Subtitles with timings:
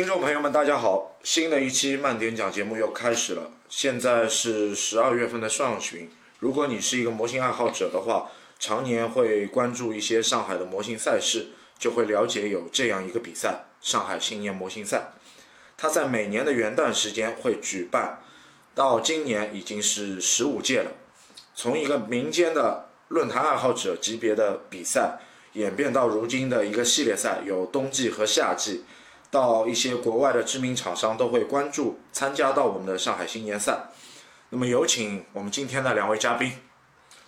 [0.00, 1.14] 听众朋友们，大家好！
[1.22, 3.50] 新的一期慢点讲节目又开始了。
[3.68, 6.08] 现在是十二月份的上旬。
[6.38, 15.10] 如果你是一个模型爱好者的话，常年会关注一些上海的模型赛事，就会了解有这样一个比赛——上海新年模型赛。
[15.76, 18.20] 它在每年的元旦时间会举办，
[18.74, 20.92] 到今年已经是十五届了。
[21.54, 25.18] 从一个民间的论坛爱好者级别的比赛，
[25.52, 28.84] 演变到如今的一个系列赛，有冬季和夏季。
[29.30, 33.90] 到一些国外的知名厂商都会关注参加到我们的上海新年赛。
[34.50, 36.52] 那么有请我们今天的两位嘉宾。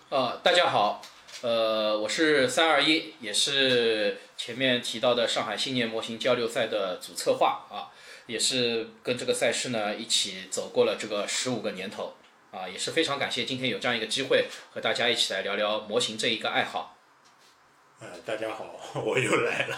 [0.09, 1.01] 呃，大家好，
[1.41, 7.87] 呃，我是三二一，也是前面提到的上海新年模型交流赛的主策划啊，
[8.27, 12.13] 也是跟这个赛事呢一起走过了这个十五个年头
[12.51, 16.92] 啊，也是非常感谢今天有这样一个机会和大家一起来聊聊模型这一个爱好。
[18.25, 18.65] 大家好，
[19.01, 19.77] 我又来了。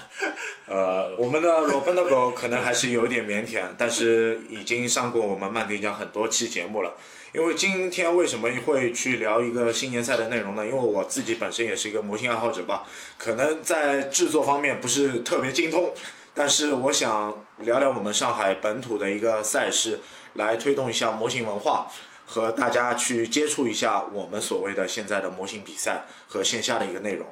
[0.68, 6.94] 呃，我们的裸奔的狗可能还是有点腼腆，但是已经上过我们慢点讲很多期节目了。
[7.34, 10.66] 因为今天为什么会去聊一个新年赛的内容呢？
[10.66, 12.84] 因为我自己本身也是一个模型爱好者吧，
[13.18, 15.94] 可能在制作方面不是特别精通，
[16.34, 20.00] 但是我想聊聊我们上海本土的一个赛事，
[20.36, 21.92] 来推动一下模型文化，
[22.26, 27.28] 和大家去接触一下我们所谓的现在的模型比赛和线下的一个内容。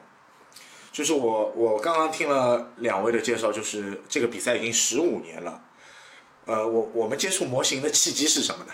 [0.93, 5.59] 就是我，我刚刚听了两位的介绍，就是这个比赛已经十五年了。
[6.45, 8.73] 呃，我我们接触模型的契机是什么呢？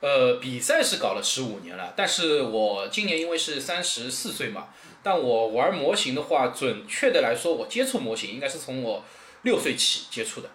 [0.00, 4.68] 呃，比赛是搞了十五年了，但是我今年因为是三十四岁嘛，
[5.02, 9.02] 但我玩模型的话，准确的来说，我接触模型应该是从我
[9.40, 10.50] 六岁起接触的。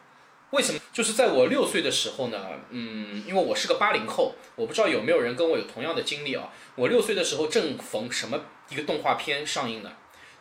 [0.52, 0.80] 为什么？
[0.94, 6.54] 就是在我六岁的时候呢，嗯，因为我是个八零后，我不知道有没有人跟我有同样的经历啊。
[6.76, 9.94] 我六岁的时候正逢什么一个动画片上映呢？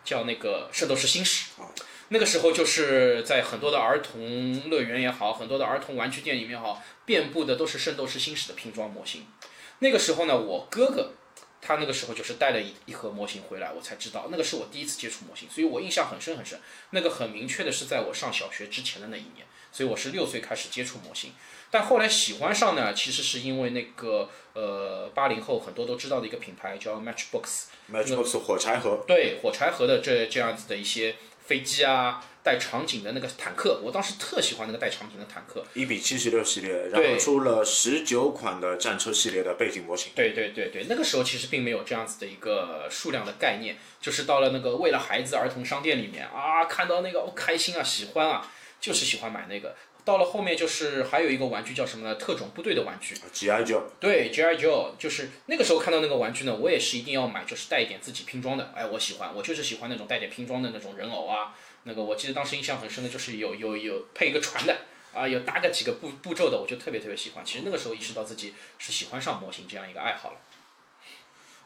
[0.09, 1.69] 叫那个《圣斗士星矢》啊，
[2.09, 9.27] 那个时候就是在很多的儿童乐园也好，很多的儿童玩具店里面也好，遍布的都是《圣斗士星矢》的拼装模型。
[9.81, 11.13] 那个时候呢，我哥哥
[11.61, 16.59] 他那个时候就是带了一一盒模型回来，我才知道那个是我第一次接触模型，所以我印象很深很深。
[16.93, 21.33] 那个很明确的是在我上小学之前的那一年，所以我是六岁开始接触模型。
[21.71, 29.05] 但后来喜欢上呢，其实是因为那个呃，八零后很多都知道的一个品牌叫 Matchbox，Matchbox 火柴盒。
[29.07, 35.63] 对，火柴盒的这这样子的一些飞机啊，带场景的那个坦克，我当时特喜欢那个带场景的坦克。
[35.75, 40.13] 一比七十六系列，然后出了十九款的战车系列的背景模型。
[40.15, 48.51] 对对对对，那个时候其实并没有这样子的一个数量的概念，就是到了那个为了孩子儿童商店里面啊，看到那个我开心啊，喜欢啊，
[48.81, 49.75] 就是喜欢买那个。
[50.05, 52.15] 到了后面就是还有一个玩具叫什么呢？
[52.15, 53.15] 特种部队的玩具。
[53.31, 53.63] G.I.
[53.63, 53.83] Joe。
[54.01, 54.57] 对，G.I.
[54.57, 58.73] Joe，就是那个时候看到那个玩具呢，我也是一定要买，就是带一点自己拼装的。
[58.75, 61.55] 哎，我喜欢，我就是喜欢那种带点拼装的那种人偶啊。
[61.83, 64.79] 那个我记得当时印象很深的就是有有有配一个船的
[65.13, 67.45] 啊，有搭个几个步步骤的，我就特别特别喜欢。
[67.45, 70.37] 其实那个时候意识到自己是喜欢上模型这样一个爱好了。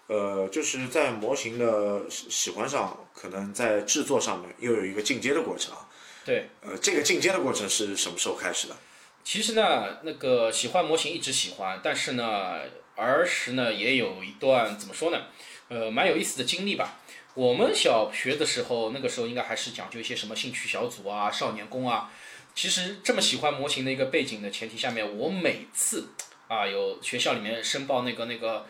[0.09, 5.87] 呃，就是在模型的喜欢上，可能在制作上面又有一个进阶的过程啊。
[6.25, 8.77] 对，呃，这个进阶的过程是什么时候开始的？
[9.25, 12.61] 其实呢，那个喜欢模型一直喜欢，但是呢，
[12.97, 15.23] 儿时呢也有一段怎么说呢，
[15.69, 17.01] 呃，蛮有意思的经历吧。
[17.35, 22.13] 我们小学的时候，那个时候应该还是讲究一些什么兴趣小组啊、少年宫啊。
[22.55, 26.09] 其实这么喜欢模型的一个背景的前提下面，我每次
[26.49, 28.67] 啊有学校里面申报那个那个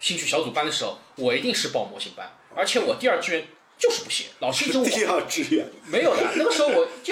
[0.00, 3.46] 兴趣小组班的时候，我一定是报模型班，而且我第二志愿。
[3.78, 6.34] 就是不写，老师一直第二志愿没有的。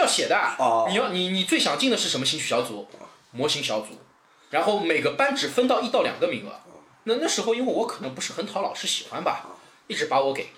[0.07, 0.37] 要写的。
[0.59, 0.87] 哦。
[0.89, 2.89] 你要你你最想进的是什么兴趣小组？
[3.33, 3.89] 模型小组。
[4.51, 6.53] 然后每个班只分到一到两个名额。
[7.05, 9.45] 那那时候因为我可能不是很讨老师喜欢吧，
[9.89, 10.49] 一直把我给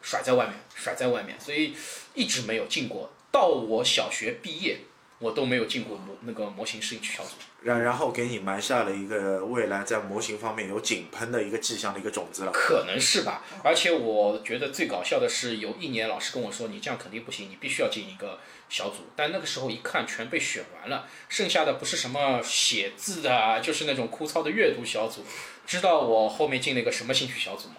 [0.00, 1.74] 甩在外面，甩在外面，所以
[2.14, 3.10] 一直没有进过。
[3.30, 4.78] 到我小学毕业。
[5.18, 12.50] 我都没有进过模那个模型兴趣小组，然然后给你埋下了一个未来在模型方面有井喷的一个迹象的一个种子了。
[12.50, 18.40] 可能是吧，而且我觉得最搞笑的是，有一年老师跟我说，你这样肯定不行，你必须要进一个
[18.72, 19.04] 小组。
[19.14, 25.24] 但那个时候一看，全被选完了，剩下的不是什么写字的，就是那种枯燥的阅读小组。
[25.66, 27.76] 知道我后面进了一个什么兴趣小组吗？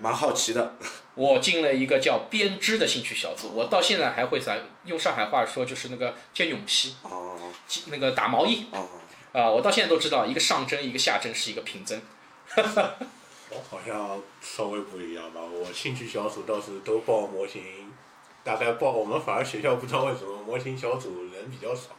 [0.00, 0.76] 蛮好奇的，
[1.14, 7.36] 我进了一个叫编织的兴趣小组，我到现在还会在用上海话说，就是那个兼泳膝，哦，
[7.88, 8.88] 那个打毛衣，哦，
[9.32, 12.00] 啊，我到现在都知道一个上针一个下针是一个平针，
[12.56, 17.89] 我好像稍微不一样吧，我兴趣小组倒是都报模型，
[18.42, 21.90] 大概报我们反而学校不知道为什么模型小组人比较少。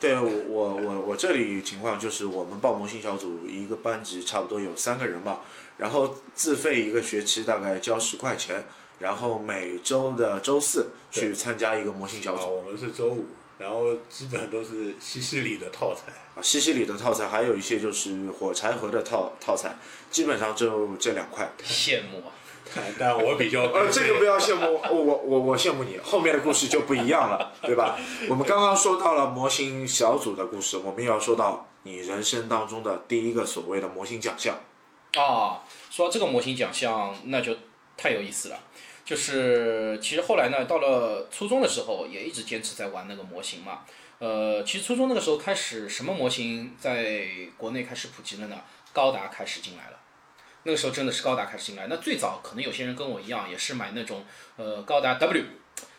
[0.00, 5.40] 对我我我我这里情况就是我们报模型小组一个班级差不多有三个人吧。
[5.76, 8.64] 然后自费一个学期大概交十块钱，
[9.00, 12.46] 然后每周的周四去参加一个模型小组。
[12.48, 13.26] 我们是周五，
[13.58, 16.14] 然后基本都是西西里的套餐。
[16.36, 19.76] 啊，西西里的套餐，还有一些就是火柴盒的套套餐，
[20.12, 21.52] 基本上就这两块。
[21.64, 22.32] 羡慕啊！
[22.72, 27.98] 但 但我比较呃，这个不要羡慕我，我我我羡慕你，后面的故事就不一样了，对吧？
[28.28, 34.54] 我们刚刚说到了模型小组的故事，我们也要说到你人生当中的第一个所谓的模型奖项。
[35.16, 37.56] 啊，说到这个模型奖项，那就
[37.96, 38.58] 太有意思了。
[39.04, 43.80] 就是其实后来呢，到了初中的时候，也一直坚持在玩那个模型嘛。
[44.18, 47.26] 呃，其实初中那个时候开始，什么模型在
[47.58, 48.56] 国内开始普及了呢？
[48.94, 49.98] 高达开始进来了。
[50.64, 51.86] 那个时候真的是高达开始进来。
[51.88, 54.24] 那最早可能有些人跟我一样，也是买那种
[54.56, 55.44] 呃高达 W。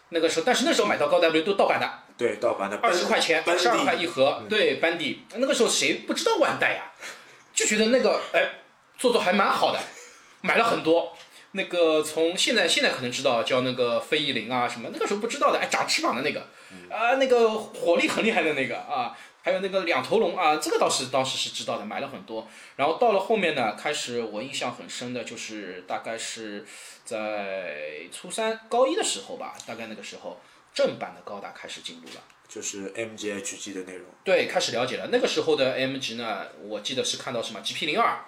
[0.09, 5.23] 那个时候，但是那时候买到高达 W 都盗版的，对，盗版的二十块钱，班十二块底一盒，对，班底。
[5.35, 6.91] 那个时候谁不知道万代呀？
[7.53, 8.61] 就觉得那个哎，
[8.97, 9.79] 做做还蛮好的，
[10.41, 11.17] 买了很多。
[11.53, 16.41] 那个从现在现在可能知道叫那个飞翼灵啊什么，那个时候不知道的，哎，长翅膀的那个，
[16.93, 22.47] 啊，那个火力很厉害的那个啊，还有那个两头龙啊，这个倒是当时是知道的，买了很多。
[22.77, 26.65] 然后到了后面呢，开始我印象很深的就是大概是
[27.03, 30.41] 在初三高一的时候吧，大概那个时候
[30.73, 32.23] 正版的高达开始进入了。
[32.47, 34.07] 就是 MGHG 的内容。
[34.23, 35.09] 对，开始了解了。
[35.11, 38.25] 那个时候的 MG 呢，我记得是看到什么 GP 零二，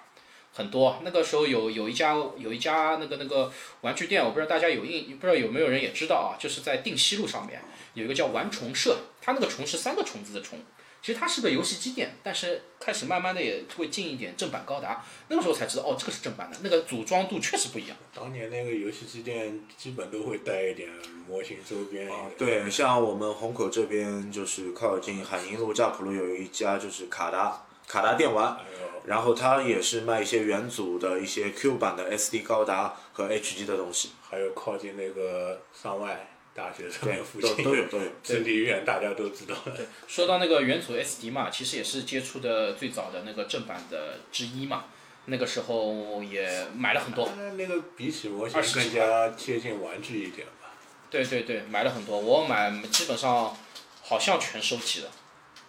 [0.52, 1.00] 很多。
[1.02, 7.60] 那个时候有有一家有一家那个那个玩具店，我不知道大家有印，不知道有没有人也知道啊，就是在定西路上面
[7.94, 10.60] 有一个叫玩虫社，它那个虫是三个虫子的虫。
[11.00, 15.04] 其实它是个游戏机店，但是开始慢慢的也会进一点正版高达。
[15.28, 17.96] 那个时候才知道，哦，这个是正版的，那个组装度确实不一样。
[18.14, 20.90] 当年那个游戏机店基本都会带一点
[21.28, 22.10] 模型周边。
[22.10, 28.58] 啊，对，像我们虹口这边就是靠近海宁路、乍浦路有一家就是卡达卡达电玩，
[29.06, 38.10] 然后它也是卖一些元祖的一些 Q 版的 SD 高达和 HG 的东西，还有靠近那个上外大学这边附近都都有都有。
[38.20, 39.86] 真理院，大家都知道的。
[40.08, 44.86] 说到那个元祖 SD 嘛，其实也是接触的最早的那个正版的之一嘛。
[45.26, 50.72] 那个时候也买了很多，那那个比起模型二十更加接近玩具一点吧。
[51.10, 52.18] 对对对，买了很多。
[52.18, 53.56] 我买基本上
[54.02, 55.10] 好像全收齐了，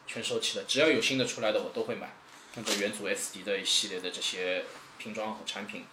[0.07, 0.65] 全收齐了。
[0.67, 2.15] 只要有新的出来的，我都会买。
[2.55, 4.63] 那个元祖 SD 的一系列的这些
[4.97, 5.85] 拼装和产品，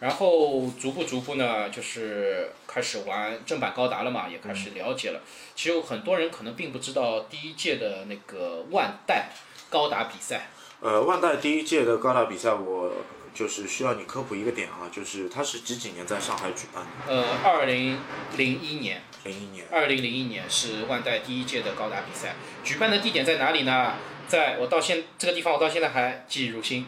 [0.00, 5.20] 然后逐步逐步呢，就是开始玩正版高达了嘛，也开始了解了。
[5.54, 9.30] 其实有很多人可能并不知道第一届的那个万代
[9.68, 10.50] 高达比赛，
[10.80, 12.92] 呃，万代第一届的高达比赛，我
[13.34, 17.12] 就是需要你科普一个点啊，就是它是几几年在上海举办的？
[17.12, 17.98] 呃，二零
[18.36, 19.02] 零一年。
[19.24, 19.66] 零一年。
[19.70, 23.94] 二零零一年是万代第一届的高达比赛，举办的地点在哪里呢？
[24.28, 26.86] 在我到现这个地方，我到现在还记忆犹新，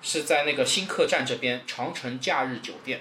[0.00, 3.00] 是在那个新客站这边长城假日酒店，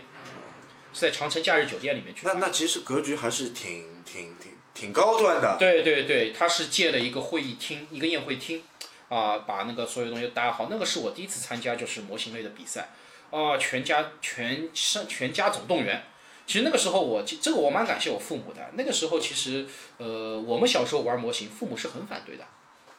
[0.93, 2.21] 是在长城假日酒店里面去。
[2.25, 5.57] 那那其实格局还是挺挺挺挺高端的。
[5.59, 8.63] 对对对，他是借了一个会议厅，一个宴会厅，
[9.09, 10.67] 啊，把那个所有东西搭好。
[10.69, 12.89] 那个是我第一次参加就是模型类的比赛，
[13.29, 16.03] 啊，全家全上全家总动员。
[16.47, 18.71] 其实那个时候我这个我蛮感谢我父母的。
[18.73, 22.45] 那个时候其实呃我们小时候玩模型，父母是很反对的。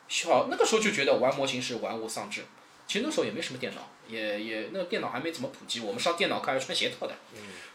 [0.06, 2.44] 小那个时候就觉得玩模型是玩物丧志。
[2.88, 5.80] 其实那时候也没什么电脑，也也那个电脑还没怎么普及。
[5.80, 7.14] 我们上电脑课还要穿鞋套的。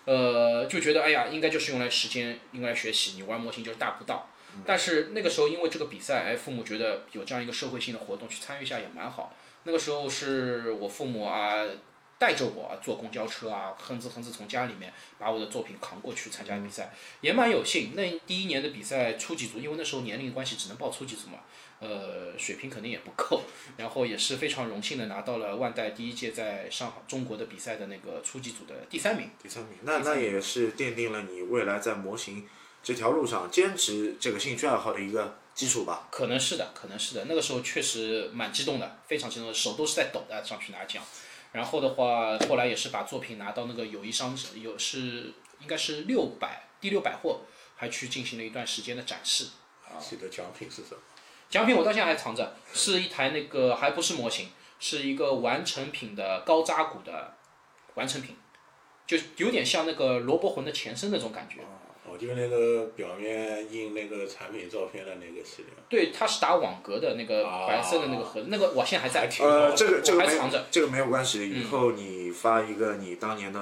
[0.05, 3.11] 呃，就觉得哎呀，应该就是用来时间，用来学习。
[3.11, 4.27] 你玩模型就是大不到。
[4.65, 9.35] 但是那个时候因为这个比赛，哎，父母觉得有这样一个社会性的活动去参与一下也蛮好。
[9.63, 11.63] 那个时候是我父母啊
[12.19, 16.91] 带着我坐公交车啊，哼哧哼哧从家里面把我的作品扛过去参加比赛，
[17.21, 17.93] 也蛮有幸。
[17.95, 21.39] 那第一年的比赛初级组，因为那时候年龄关系只能报初级组嘛，
[21.83, 23.43] 呃，水平肯定也不够，
[23.75, 29.29] 然后也是非常荣幸的拿到了万代第一届在上海中国的比赛的那个初级组的第三名。
[29.41, 32.47] 第三名，那那也是奠定了你未来在模型
[32.81, 36.07] 这条路上坚持这个兴趣爱好的一个基础吧。
[36.09, 37.25] 可能是的，可能是的。
[37.25, 41.03] 那个时候确实蛮激动的，非常激动的，手都是在抖的，上去拿奖。
[41.51, 47.41] 然后的话，后来也是把作品拿到那个友谊商有是应该是六百第六百货，
[47.75, 49.47] 还去进行了一段时间的展示。
[49.85, 50.97] 啊记得奖品是什么？
[51.53, 54.47] 奖品我到现在还藏着，是一台那个还不是模型，
[54.79, 57.35] 是一个完成品的高扎古的
[57.93, 58.35] 完成品，
[59.05, 61.59] 就有点像那个罗伯魂的前身那种感觉。
[62.07, 65.67] 哦，就是那个表面印那个产品照片的那个系列。
[65.87, 69.29] 对，它是打网格的那个白色的那个盒子，那个我现在还在。
[69.45, 73.61] 呃，这个这个还藏着这个没有关系，以后你发一个你当年的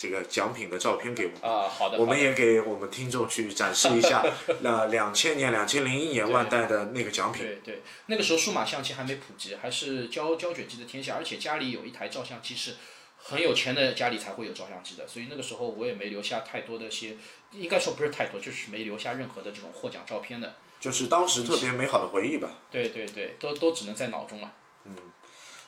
[0.00, 1.42] 这个奖品的照片给我们。
[1.42, 1.98] 啊、好的。
[1.98, 4.24] 我们也给我们听众去展示一下，
[4.64, 7.44] 那两千年、两千零一年万代的那个奖品。
[7.44, 12.76] 对对，那个时候数码相机还没普及，还是胶胶卷机的天下，而且家里有一台照相机是
[13.18, 17.18] 很有钱的家里才会有照相机的，所以那个时候我也没留下太多的些，
[17.52, 20.54] 应该说不是太多，就是没留下任何的这种获奖照片的。
[20.80, 22.48] 就是当时特别美好的回忆吧。
[22.70, 24.50] 对对对，都都只能在脑中了。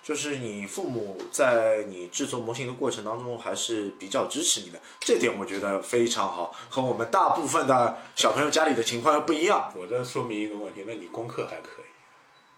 [0.03, 9.73] 就是你父母在你制作模型的过程当中还是比较支持你的，这点我觉得非常好，和我们大部分的小朋友家里的情况不一样。
[9.77, 11.85] 我这说明一个问题，那你功课还可以。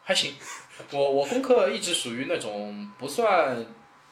[0.02, 0.34] 还行，
[0.92, 3.64] 我我功课一直属于那种不算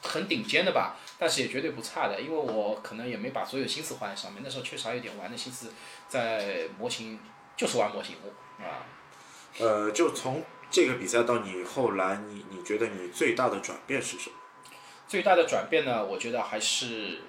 [0.03, 5.73] 很顶尖的吧，但是也绝对不差的，因为我可能也没把所有心思花在上面，那时候确实还有点玩的心思
[6.09, 7.19] 在模型，
[7.57, 8.17] 就是玩模型
[8.59, 8.85] 啊。
[9.59, 14.37] 呃，就从这个比赛到你后来，你你觉得你最大的转变是什么？
[15.07, 17.21] 最大的转变呢，我觉得还是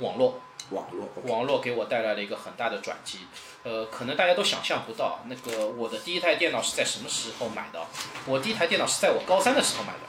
[0.00, 0.38] 网络，
[0.68, 1.08] 网络。
[1.24, 3.20] 网络给我带来了一个很大的转机。
[3.62, 7.80] 呃，可能大家都想象不到，那个我的第一台电脑是在什么时候买的？
[8.26, 10.00] 我第一台电脑是在我高三的时候买的。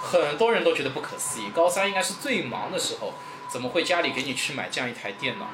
[0.00, 3.14] 很多人都觉得不可思议，高三应该是最忙的时候，
[3.48, 5.48] 怎么会家里给你去买这样一台电脑？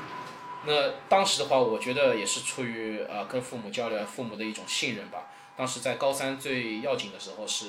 [0.65, 5.29] 那当时的话，我觉得也是出于呃跟父母交流、父母的一种信任吧。
[5.57, 7.67] 当时在高三最要紧的时候是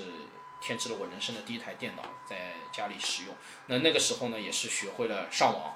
[0.62, 3.36] 添置了我人生的第一台电脑在家里使用。
[3.68, 5.76] 那那个时候呢，也是学会了上网，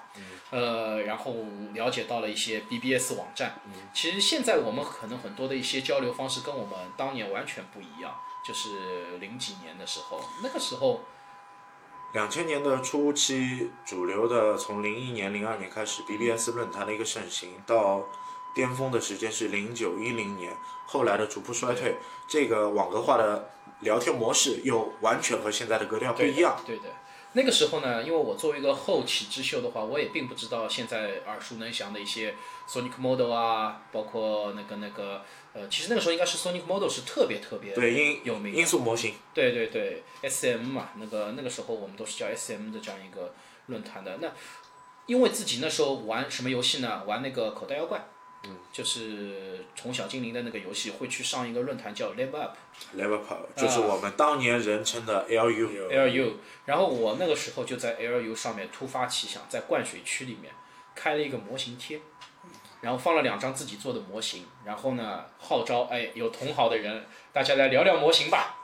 [0.51, 1.35] 呃，然后
[1.73, 3.59] 了解到了一些 BBS 网站。
[3.93, 8.15] 其实现在我们可能很多的一些交流方式跟我们当年完全不一样。
[8.45, 11.01] 就是零几年的时候，那个时候，
[12.15, 18.07] 两千年的初期，主流的从零一年、零二年开始，BBS 论坛的一个盛行，到
[18.53, 20.55] 巅峰的时间是零九一零年，
[20.85, 26.55] 后来的逐步衰退，这个网格化的聊天模式又完全和现在的格调不一样。
[26.65, 26.83] 对的，
[27.35, 32.33] 那个时候呢，因为我作为一个后起之秀的话，我也并不知道现在耳熟能详的一些
[32.67, 35.21] Sonic Model 啊，包括那个那个。
[35.57, 43.33] 呃，其实那个时候应该是 Sonic Model 是特别特别对音有名音速模型，对对对，SM 嘛，那个那个时候我们都是叫 SM 的这样一个
[43.67, 44.17] 论坛的。
[44.17, 44.29] 那
[45.05, 47.03] 因为自己那时候玩什么游戏呢？
[47.05, 48.05] 玩那个口袋妖怪，
[48.45, 52.55] 嗯，就是从小精灵的那个游戏，会去上一个论坛叫 Level Up。
[52.95, 55.89] Level Up 就是我们当年人称的 LU。
[55.89, 56.33] LU，
[56.65, 60.53] 然后我那个时候就在 LU 上面突发奇想，在灌水区里面
[60.93, 61.99] 开了一个模型贴。
[62.81, 68.55] 然后放了两张自己做的模型，然后呢号召哎有同好的人，大家来聊聊模型吧。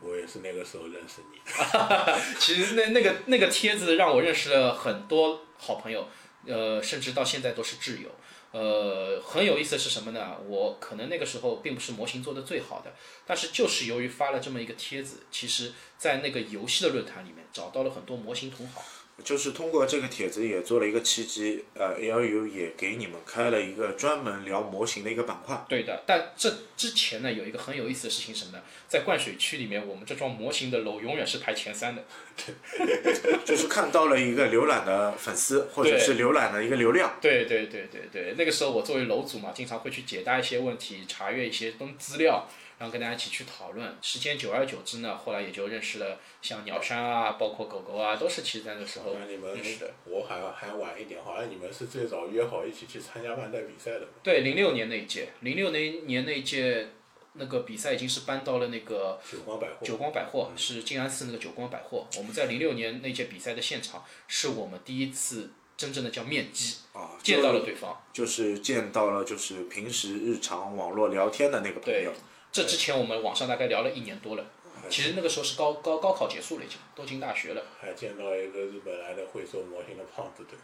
[0.00, 1.40] 我也是那个时候认识你。
[2.38, 6.06] 其实那那个那个帖子让我认识了很多好朋友，
[6.44, 8.10] 呃，甚至到现在都是挚友。
[8.52, 10.36] 呃，很有意思的是什么呢？
[10.48, 12.92] 我可能那个时候并不是模型做的最好的，
[13.24, 18.82] 但是就是由于发了这么一个帖子，其实在那个游戏的论坛里面找到了很多模型同好。
[19.24, 25.64] 就是通过这个帖子也做了一个契机，呃，ALU 也给你们开了一个专门聊模型的一个板块。
[25.68, 28.62] 对的，但这之前呢，有一个很有意思的事情什么呢？
[28.88, 32.04] 在灌水区里面，我们这幢模型的楼永远是排前三的。
[32.40, 37.18] 对就是看到了一个浏览的粉丝，或者是浏览的一个流量。
[37.20, 42.48] 对对对对对，那个时候我作为楼主嘛，经常会去解答一些问题，查阅一些东资料。
[42.80, 49.92] 然后跟大家一起去讨论，时间久而久之呢，后来也就认识了像鸟山啊，包括狗狗啊，都是其实在那个时候认识的。
[50.06, 54.08] 我还还晚一点，好像你们是最早约好一起去参加万代比赛的。
[54.22, 56.88] 对，零六年那一届，零六年年那一届，
[57.34, 59.74] 那个比赛已经是搬到了那个九光百货。
[59.84, 62.06] 九光百货是静安寺那个九光百货。
[62.16, 72.10] 我们在零六年那届比赛的现场，是我们第一次真正的叫面基啊，见到了对方，就是见到了就是平时日常网络聊天的那个朋友。
[72.52, 74.44] 这之前我们网上大概聊了一年多了，
[74.88, 77.62] 其实那个时候是高高高考结束了已经，都进大学了。
[77.80, 80.58] 还见到一个日本来的会做模型的胖子 对。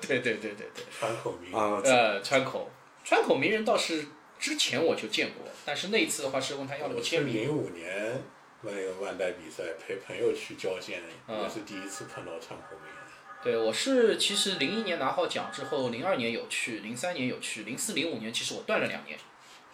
[0.00, 0.84] 对对对对对。
[0.90, 2.70] 川口名人，呃，川口，
[3.04, 4.06] 川口名人倒是
[4.38, 7.34] 之前我就见过，但是那一次的话是问他要了个签名。
[7.34, 8.22] 零五年
[8.62, 12.94] 那个万代比赛陪朋友去交剑，也是第一次碰到川口名人。
[13.42, 19.18] 对，我是其实零一年拿好奖之后，零二年有去，零三年有去，零四零五年其实我断了两年。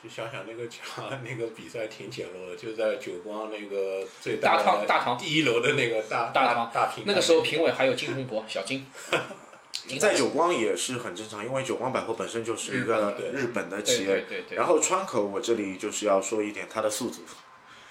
[0.03, 0.81] 就想想那个奖，
[1.23, 7.05] 那个比赛挺简陋的，就在九光那个最大堂大堂第一楼的那个大大堂大厅。
[7.07, 8.87] 那个时候评委还有金洪博，小金。
[9.99, 14.25] 在九光也是很正常，因为九光百货本身就是一个日本的企业。
[14.29, 14.57] 对对。
[14.57, 17.21] 然后川口，我这里就是要说一点他的宿主。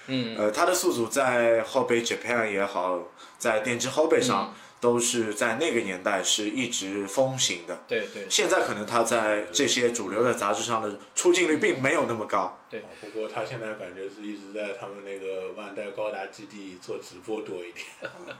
[0.06, 0.36] 嗯。
[0.36, 3.00] 呃，他的宿主在后背 Japan 也好，
[3.38, 4.54] 在电击后背上。
[4.80, 7.84] 都是在那个年代是一直风行的。
[7.86, 8.26] 对对。
[8.30, 12.58] 现在可能他在这些主流的杂志上的出镜率并没有那么高。
[12.70, 12.82] 对。
[13.00, 17.84] 不过他现在感觉是一直在他们那个万代高达基地做直播多一点。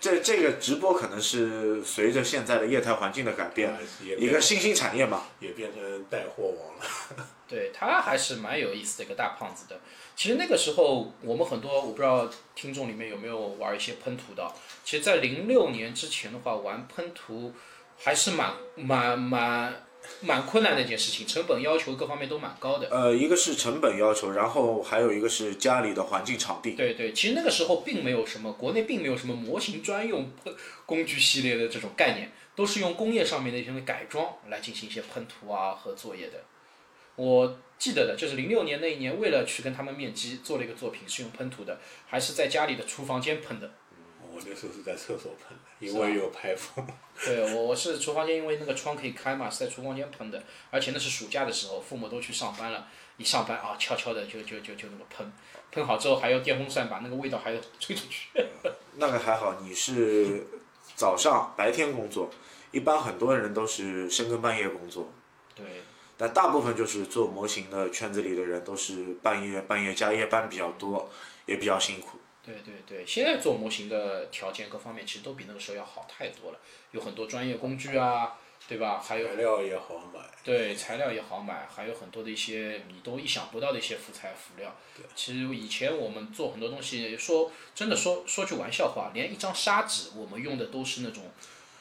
[0.00, 3.74] 这这个直播可能是随着现在的业态环境的改变，
[4.18, 5.22] 一个新兴产业嘛。
[5.40, 7.26] 也变成带货王了。
[7.48, 9.80] 对他还是蛮有意思的一个大胖子的。
[10.16, 14.50] 其实那个时候我们很多我不知道听众里面有没有玩一些喷涂的。
[14.84, 17.52] 其实，在零六年之前的话，玩喷涂
[17.98, 19.82] 还是蛮蛮蛮
[20.20, 22.88] 蛮困难的一件事情，成本要求各方面都蛮高的。
[22.90, 26.72] 呃，一个是成本要求，然后还有一个是家里的环境场地。
[26.72, 30.54] 对对，其实那个时候并没有什么，国内并没有什么模型专用喷
[30.86, 36.34] 工具系列的这种概念，都是用工业上面的一些改装来进行一些喷涂啊和作业的。
[37.16, 43.70] 我记得的就是零六年那一年，为了去跟他们面基，做了一个作品是用喷涂的，还是在家里的厨房间喷的。
[44.20, 46.84] 我那时候是在厕所喷的，因为有排风。
[47.24, 55.32] 对，我我是厨房间，因为那个窗可以开嘛，是在厨房间喷的，而且那是暑假的时候，父母都去上班了，一上班啊，悄悄的就就就就那个喷，
[55.70, 58.30] 喷好之后还要电风扇把那个味道还要吹出去。
[58.96, 60.44] 那个还好，你是
[60.96, 62.28] 早上白天工作，
[62.72, 65.12] 一般很多人都是深更半夜工作，
[65.54, 65.64] 对，
[66.16, 71.10] 但大部分就是做模型的圈子里的人都是半夜半夜加夜班比较多，
[71.46, 72.18] 也比较辛苦。
[72.44, 76.58] 对对对，现在做模型的条件各方面其实都比那个时候要好太多了，
[76.90, 78.34] 有很多专业工具啊，
[78.68, 79.00] 对吧？
[79.02, 80.20] 还有材料也好买。
[80.44, 84.76] 对，材料也好买，还有很多的一些你都意想不到的一些辅材辅料。
[84.94, 91.24] 对其实以前我们做很多东西，说真的说说句玩笑话，连一张砂纸我们用的都是那种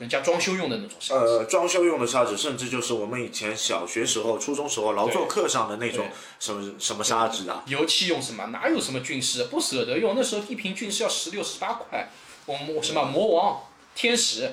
[0.03, 1.25] 人家装修用的那种砂纸。
[1.25, 6.07] 呃，装修用的砂纸，甚至就是我们以前小学时候、初中时候劳作课上的那种
[6.41, 7.63] 什么什么砂纸啊。
[7.67, 8.47] 油漆用什么？
[8.47, 9.45] 哪有什么菌丝？
[9.45, 12.09] 不舍得用，那时候一瓶菌丝要十六十八块。
[12.45, 13.61] 我们什么魔王、
[13.95, 14.51] 天使。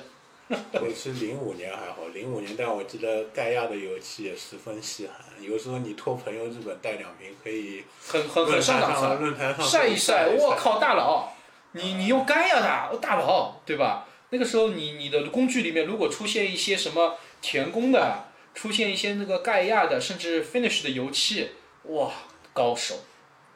[0.73, 10.27] 我是零五年还好，零五年，但我记得盖亚的油漆也十分稀罕，有时候你托朋友日本带两瓶，可以很很很上档次，论坛上晒一晒。
[10.37, 11.29] 我靠，大佬，
[11.71, 12.59] 你你用盖亚
[12.89, 14.05] 的大佬，对吧？
[14.31, 21.49] 那个时候你你的工具里面如果出现一些什么填工的，出现一些那个盖亚的，甚至 finish 的油漆，
[21.83, 22.11] 哇，
[22.53, 22.95] 高手。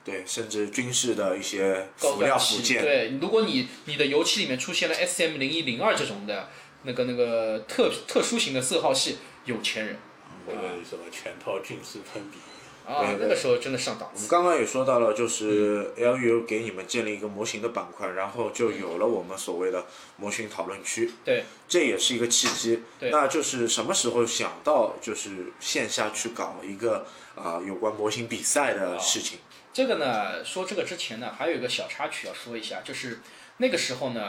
[0.03, 2.81] 对，甚至军事的一些高辅料附件。
[2.81, 6.47] 对，如果你你的油漆里面出现了 S M 零一零二这种的，
[6.83, 9.97] 那个那个特特殊型的色号系，有钱人
[10.45, 12.37] 或者什么全套军事喷笔。
[12.85, 14.15] 啊，那个时候真的上档次。
[14.15, 19.85] 我们刚刚也说到了，就是 LU 给你们建立一个模型的板块，然后就有了我们所谓的
[20.17, 21.11] 模型讨论区。
[21.23, 22.83] 对，这也是一个契机。
[22.99, 29.39] 对那就是什么时候想到就是线下去搞一个啊、有关模型比赛的事情？
[29.73, 33.19] 这个呢，说这个之前呢，还有一个小插曲要说一下，就是
[33.57, 34.21] 那个时候呢，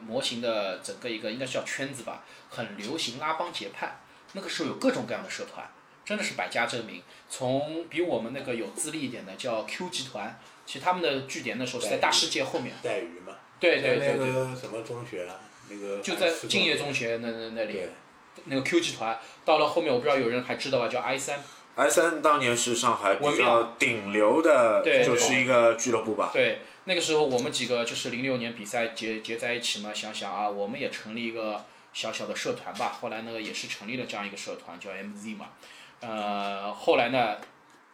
[0.00, 4.00] 模型的整个一个应该是叫圈子吧，很流行拉帮结派。
[4.32, 5.64] 那个时候有各种各样的社团，
[6.04, 7.02] 真的是百家争鸣。
[7.28, 12.74] 从比我们那个有资历一点的叫 Q 集团，其实他们的据点那时候是在大世界后面。
[12.82, 13.34] 带鱼嘛。
[13.58, 15.40] 对对对对，那个什么中学啊，
[15.70, 17.80] 那个就在敬业中学那那那里，
[18.44, 19.18] 那个 Q 集团。
[19.44, 21.42] 到了后面，我不知道有人还知道吧，叫 I 三。
[21.76, 26.30] i 三当年是上海比较顶流的，对就是一个俱乐部吧。
[26.32, 32.96] 对，那个时候我们几个就是零六年比赛结结在一起嘛，想想啊，我们也成立一个小小的社团吧。
[33.00, 35.46] 后来呢，也是成立了这样一个社团，叫 MZ 嘛。
[36.06, 37.38] 呃，后来呢，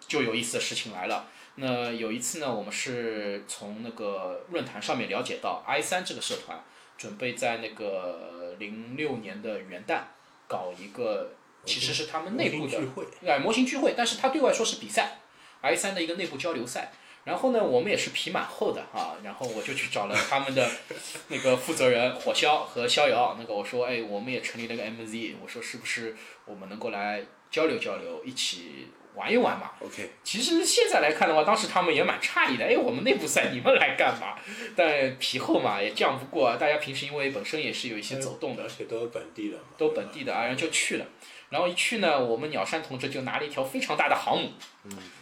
[0.09, 1.29] 就有意思的事情来了。
[1.55, 6.65] 那有一次呢，我们是从那个论坛上面了解到，i 三这个社团
[6.99, 10.01] 准备在那个零六年的元旦
[10.49, 11.33] 搞一个，
[11.65, 13.07] 其实是他们内部的模型聚会。
[13.29, 15.19] 哎，模型聚会，但是他对外说是比赛
[15.61, 16.93] ，i 三的一个内部交流赛。
[17.25, 20.67] 然后呢，我们也是皮蛮厚的啊，然后我就去找了他们的
[21.29, 34.37] 那个负责人火烧和逍遥，那个我说，哎，我们也成立了个 MZ，我说是不是我们能够来交流交流，一起玩一玩嘛？OK，其实现在来看的话，当时他们也蛮诧异的，哎，我们内部赛你们来干嘛？
[34.77, 39.65] 但皮厚嘛也犟不过啊，大家平时因为本身也是有一些走动的而，且都是本地的嘛。
[39.77, 41.07] 都本地的啊，然后就去了。
[41.49, 44.53] 然后一去呢，我们鸟山同志就拿了一条非常大的航母，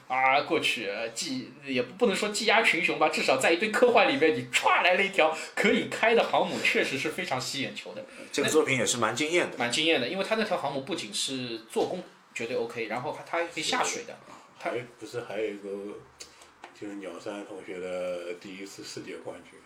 [0.09, 9.57] 啊，过去呃技也不能说技压群雄吧，至少在一堆科幻里面，你歘来了一条可以开的航母，确实是非常吸眼球的，这个作品也是蛮惊艳的。
[9.57, 10.07] 蛮惊艳的。
[10.07, 12.05] 因为它那条航母不仅是做工
[12.38, 14.16] 绝对 OK，然后它它还可以下水的。
[14.61, 14.70] 它
[15.01, 15.68] 不是还有一个，
[16.72, 19.59] 就是鸟山同学的第一次世界冠军。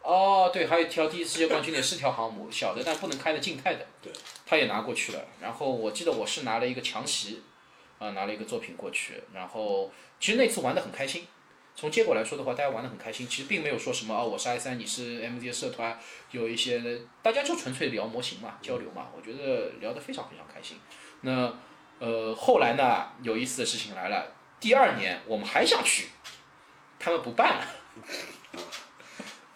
[0.00, 4.12] 哦，对，还有一条第一世界冠军也是条航母，小的但不能开的静态的，对，
[4.46, 5.26] 他也拿过去了。
[5.40, 7.42] 然后我记得我是拿了一个强袭，
[7.98, 9.14] 啊、拿了一个作品过去。
[9.32, 11.26] 然后其实那次玩的很开心，
[11.74, 13.26] 从结果来说的话，大家玩的很开心。
[13.26, 15.98] 其实并没有说什么哦，我是 i 三，你是 MZ 社团，
[16.30, 20.78] 有一些大家就纯粹聊模型嘛，交流嘛，我觉得聊得非常非常开心。
[21.22, 21.52] 那
[21.98, 26.08] 呃后来呢，有意思的事情来了，第二年我们还想去，
[26.98, 27.66] 他们不办了。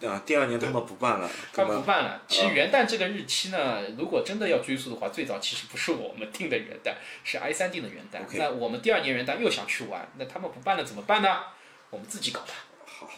[0.08, 2.22] 啊，第二年他们不办了，他们不办了。
[2.28, 8.20] 其实元旦这个日期呢，如果真的要追溯的话，最早其实不是我们定的元旦，是 i 三定的元旦。
[8.34, 11.40] 那我们第二年元旦又想去玩，那他们不办了怎么办呢？
[11.90, 12.54] 我们自己搞吧。
[12.86, 13.10] 好，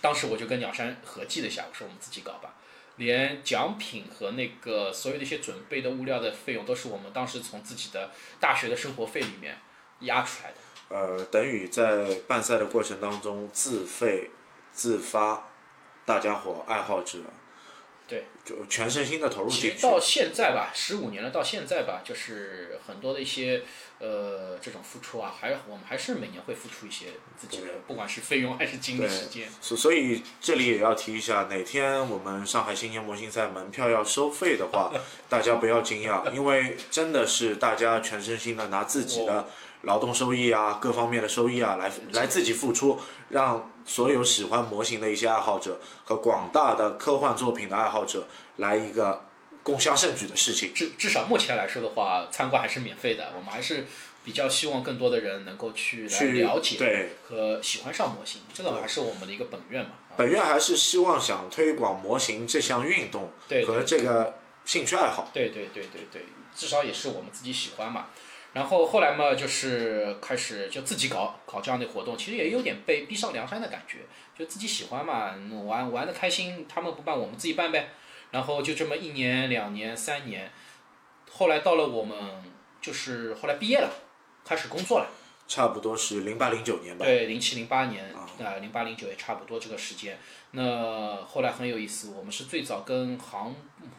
[0.00, 2.52] 当时我就跟鸟山合计了一下，我说我们自己搞吧。
[2.96, 9.58] 连奖品和那个所有的一些准备的物料的费用，都是我们当时从自己的大学的生活费里面
[10.00, 10.56] 压出来的。
[10.88, 14.30] 呃，等于在办赛的过程当中自费
[14.70, 15.48] 自发，
[16.04, 17.18] 大家伙爱好者，
[18.06, 19.82] 对，就全身心的投入进去。
[19.82, 23.62] 到现在吧，十五年了，到现在吧，就是很多的一些
[23.98, 27.06] 呃这种付出啊，还我们还是每年会付出一些
[27.38, 29.48] 自己的，不管是费用还是精力时间。
[29.60, 34.92] 所所以这里也要提一下，哪天我们上海新年模型赛门票要收费的话，
[35.30, 39.48] 大家不要惊讶，因为真的是大家全身心的拿自己的
[39.82, 49.24] 劳动收益啊，各方面的收益啊，来来自己付出，让所有喜欢模型的一些爱好者和广大的科幻作品的爱好者来一个
[49.62, 50.72] 共襄盛举的事情。
[50.74, 53.32] 至至少目前来说的话，参观还是免费的。
[53.36, 53.86] 我们还是
[54.24, 59.90] 比较希望更多的人能够去来了解对和喜欢上模型，这个还是我们的一个本愿嘛。
[60.10, 65.28] 啊本愿还是希望想推广模型这项运动对和这个兴趣爱好。
[65.34, 68.06] 对对对对对，至少也是我们自己喜欢嘛。
[68.54, 73.98] 然后后来嘛，就是开始就自己搞搞这样的活动，其实也有点被逼上梁山的感觉，
[74.38, 77.90] 就自己喜欢嘛，玩玩的开心，他们不办我们自己办呗。
[78.30, 80.50] 然后就这么一年、两年、三年，
[81.30, 82.16] 后来到了我们
[82.80, 83.90] 就是后来毕业了，
[84.44, 85.08] 开始工作了。
[85.46, 87.04] 差不多是零八零九年吧。
[87.04, 90.18] 对，零七零八年，啊，零八零九也差不多这个时间。
[90.52, 93.54] 那后来很有意思，我们是最早跟航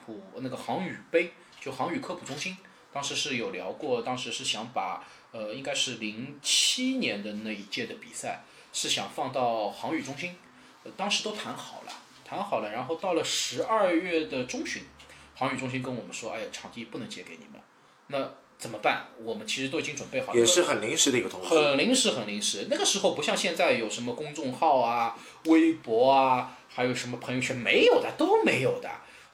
[0.05, 2.57] 普那个航宇杯，就航宇科普中心，
[2.95, 5.03] 当时是有聊过，当时是想把
[5.33, 10.37] 呃，应该是零七年的那一届的比赛，是想放到航宇中心，
[10.85, 11.91] 呃当时都谈好了，
[12.23, 14.83] 谈好了，然后到了十二月的中旬，
[15.35, 17.61] 航宇中心跟我们说，哎呀，场地不能借给你们，
[18.07, 19.07] 那怎么办？
[19.21, 21.49] 我们其实都已经准备好了，也是很临时的一个通知。
[21.49, 22.67] 很临时，很临时。
[22.69, 28.89] 那个时候不像现在有什么公众号啊、微博啊，还有什么朋友圈，没有的，都没有的。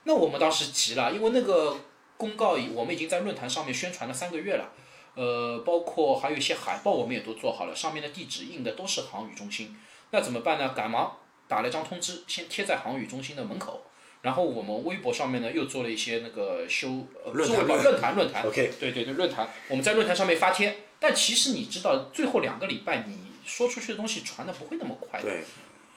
[0.05, 1.77] 那我们当时急了，因为那个
[2.21, 4.71] 公告已我们已经在论坛上面宣传了三个月了，
[5.15, 9.75] 呃，包括还有一些海报我们也都做好了，上面的地址印的都是航宇中心。
[10.11, 10.69] 那怎么办呢？
[10.75, 13.83] 赶忙打了一张通知，先贴在航宇中心的门口。
[14.21, 25.25] 然后我们微博上面呢又做了一些那个修呃论坛论坛论坛 OK 对对对，论坛，我们在论坛上面发帖，但其实你知道，最后两个礼拜你说出去的东西传的不会那么快的。
[25.27, 25.43] 对，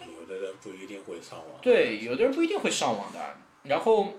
[0.08, 1.60] 有的人不一定会上网。
[1.60, 3.20] 对，有的人不一定会上网的。
[3.64, 4.14] 然后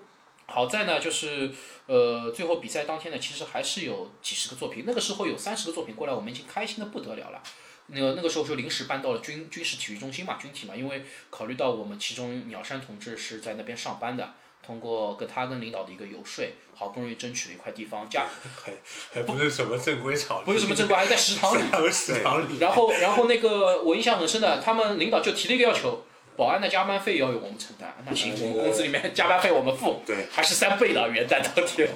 [0.48, 1.52] 好在呢，就是
[1.88, 4.84] 呃，最后比赛当天呢，其实还是有几十个作品。
[4.86, 7.42] 那个时候有三十个作品过来，我们已经开心的不得了了。
[7.88, 14.34] 那个那个时候就临时搬到了军军事体育中心嘛，军体嘛，因为考虑到我们其中鸟山同志是在那边上班的，
[14.66, 18.26] 通过跟他跟领导的一个游说，好不容易争取了一块地方，加
[18.64, 18.74] 还
[19.14, 21.92] 还不是什么正规场地，不是什么正规，还在食堂里。
[21.92, 22.58] 食堂里。
[22.58, 26.06] 然后，然后那个我印象很深的，他们领导就提了一个要求，
[26.38, 27.96] 保安的加班费要由我们承担。
[28.06, 31.90] 那行，我们公司里面加班费我们付，对，还是三倍的元旦当天。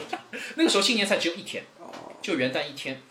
[0.55, 1.63] 那个时候新年赛只有一天，
[2.21, 3.01] 就元旦一天。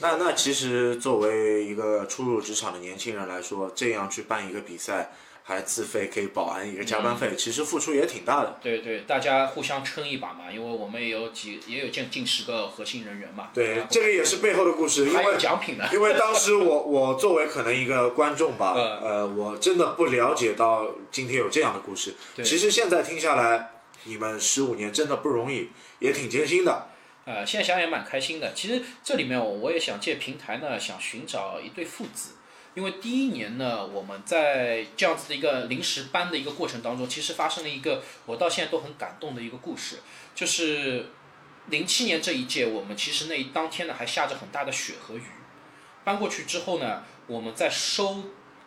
[0.00, 5.12] 那那其实作为一个初入职场的年轻人来说，这样去办一个比赛，
[5.46, 8.58] 还自费给保安一个加班费，其实付出也挺大的。
[8.62, 13.50] 对对，大家互相撑一把嘛，因为我们也有几也有近近十个核心人员嘛。
[13.52, 15.86] 对这个也是背后的故事，因为奖品呢。
[15.92, 22.14] 因为当时我我作为可能一个观众吧，嗯呃，我真的不了解到今天有这样的故事。
[22.34, 23.72] 对其实现在听下来，
[24.04, 26.88] 你们十五年真的不容易，也挺艰辛的。
[27.26, 28.54] 呃，现在想也蛮开心的。
[28.54, 32.30] 其实这里面我我也想借平台呢，想寻找一对父子，
[32.74, 40.00] 因为第一年呢，我们在这样子的一个临时搬的一个过程当中，其实发生了一个我到现在都很感动的一个故事，
[40.34, 41.10] 就是
[41.66, 45.22] 零七年这一届，我们其实那一当天呢还下着很大的雪和雨，
[46.02, 48.24] 搬过去之后呢，我们在收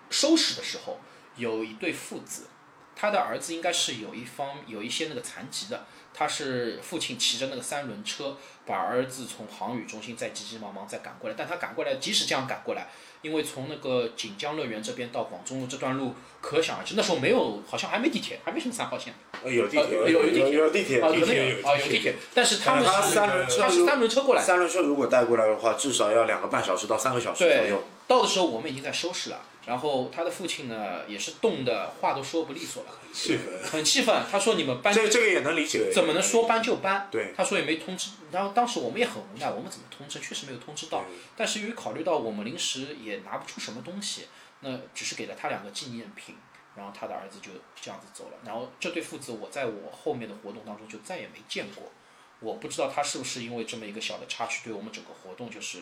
[0.09, 0.99] 收拾的时候，
[1.35, 2.47] 有一对父子，
[2.95, 5.85] 他的儿子应该是有一方有一些那个残疾的。
[6.17, 11.35] 他是父亲骑着那个三轮车，把儿子从航宇中心再急急忙忙再赶过来。
[11.37, 12.87] 但他赶过来，即使这样赶过来，
[13.21, 33.61] 因为从那个锦江乐园这边到广中路这段路，可想而知，那时候没有，好像还没地铁，还没什么三号线呃有地铁，呃有有地铁有地铁啊，有那地铁有啊有地铁，但是他们是三轮车他是三轮车过来，三轮车如果带过来的话，至少要两个半小时到三个小时左右。，到的时候我们已经在收拾了，然后他的父亲呢也是冻的话都说不利索了，气愤。
[33.61, 35.91] 很气愤，他说你们搬这这个也能理解。
[35.93, 37.09] 怎么能说搬就搬？
[37.11, 40.21] 对他说也没通知，然后当时我们也很无奈，我们怎么通知？
[40.21, 41.03] 确实没有通知到。
[41.35, 44.27] 但是由于考虑到我们临时也拿不出什么东西，
[44.61, 46.35] 那只是给了他两个纪念品，
[46.77, 47.51] 然后他的儿子就
[47.81, 48.37] 这样子走了。
[48.45, 51.91] 然后这对父子，我在我后面的活动当中就再也没见过。
[52.39, 55.79] 我不知道他是不是因为这么一个小的插曲，对我们整个活动就是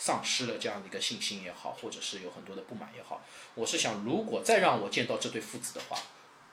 [0.00, 3.22] 丧失了这样的一个信心也好，或者是有很多的不满也好。
[3.54, 5.98] 我是想，如果再让我见到这对父子的话，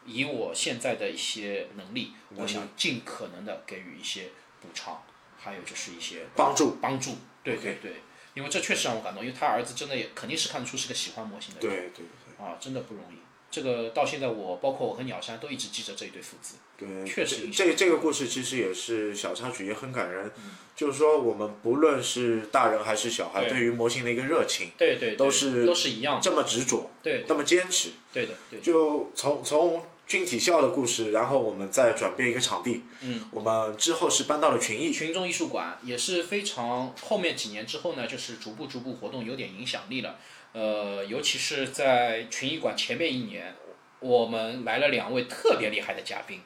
[0.06, 5.02] 以我现在的一些能力，我想尽可能的给予一些补偿，
[5.40, 7.16] 还有就是一些帮助帮助。
[7.42, 8.02] 对对对，
[8.34, 11.70] 因为这确实让我感动，因为他儿子真的也肯定是看得出是个喜欢模型的人。
[11.70, 13.16] 对对对啊，真的不容易。
[13.50, 16.56] 这个到现在我，包括我和鸟山都一直记着这一对父子。
[16.78, 20.32] 对，确实这这这个故事其实也是小插曲，也很感人。
[20.76, 26.22] 就是说，我们不论是大人还是小孩，对对于模型的一个热情，对对，都是都是一样的。
[26.22, 27.90] 这么执着，对那么坚持。
[28.14, 28.64] 对的对的。
[28.64, 32.84] 就从从军体校的故事，然后我们再转变一个场地。
[33.02, 34.94] 嗯，我们之后是搬到了群艺。
[34.94, 40.20] 群众艺术馆也是非常后面几年之后呢，就是逐步逐步活动有点影响力了。
[40.54, 43.54] 呃，尤其是在群艺馆前面一年，
[44.00, 46.42] 我们来了两位特别厉害的嘉宾，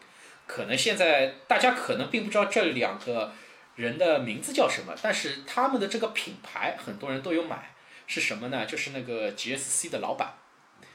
[0.48, 3.32] 可能现在大家可能并不知道这两个
[3.76, 7.74] 人的名字叫什么，但是他们的这个品牌很多人都有买，
[8.06, 8.66] 是什么呢？
[8.66, 10.34] 就是那个 GSC 的老板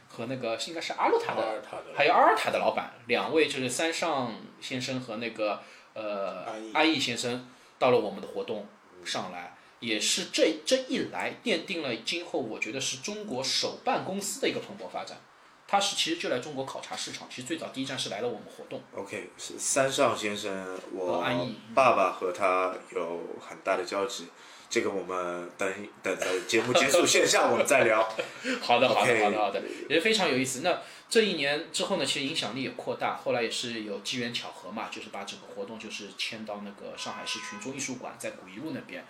[0.09, 5.63] 和那个应该是阿鲁塔的阿尔塔的还有阿尔塔的老板，两位就是三上先生和那个
[5.95, 8.67] 呃安逸先生到了我们的活动
[9.05, 15.19] 上来，也是这这一来奠定了今后我觉得是中国手办公司的一个蓬勃发展。
[15.69, 18.81] 他是其实就来中国考察市场，其实最早第一站是来了我们活动。
[18.95, 24.29] OK，是三上先生，我安逸爸爸和他有很大的交集。
[24.71, 28.03] 这个我们等等的节目结束 线下我们再聊。
[28.63, 30.61] 好的，好的，好的，好的，也非常有意思。
[30.61, 39.05] 那这一年之后呢，其实影响力也扩大，后来也是有机缘巧合嘛，就是把整个活动就是迁到那个上海市群众艺术馆，在古一路那边。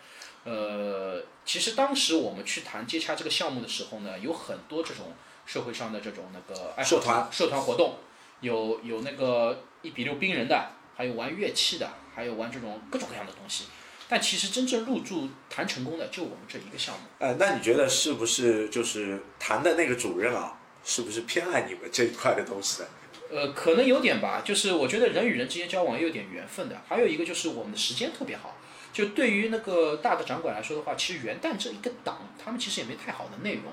[0.46, 5.12] 呃，其实当时我们去谈接洽这个项目的时候呢，有很多这种
[5.44, 7.96] 社会上的这种那个社团社团活动，
[8.40, 13.64] 有有那个一比六冰人的，还有玩乐器的，还有玩这种各种各样的东西。
[14.08, 17.00] 但其实真正入驻谈成功的，就我们这一个项目。
[17.18, 22.88] 呃，那你觉得是不是就是谈的那个主任啊，是不是偏爱你们这一块的东西呢？
[23.28, 26.80] 呃，可能有点吧，就是我觉得人与人之间交往也有点缘分的。
[26.88, 28.55] 还有一个就是我们的时间特别好，
[28.96, 33.64] 就对于那个大的展馆来说的话，其实元旦这一个档，他们其实也没太好的内容。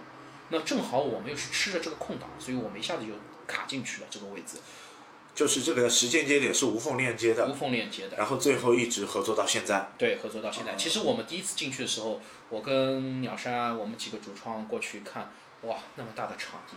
[0.50, 3.14] 那正好我们又是吃着这个空档，所以我们一下子就
[3.48, 4.58] 卡进去了这个位置，
[5.34, 8.18] 就是这个时间节点是无缝链接的无，缝链接的。
[8.18, 9.92] 然后最后一直合作到现在。
[9.98, 10.76] 对，合作到现在。
[10.76, 15.32] 其实我们第一次进去的时候，我跟鸟山我们几个主创过去看，
[15.62, 16.76] 哇，那么大的场地，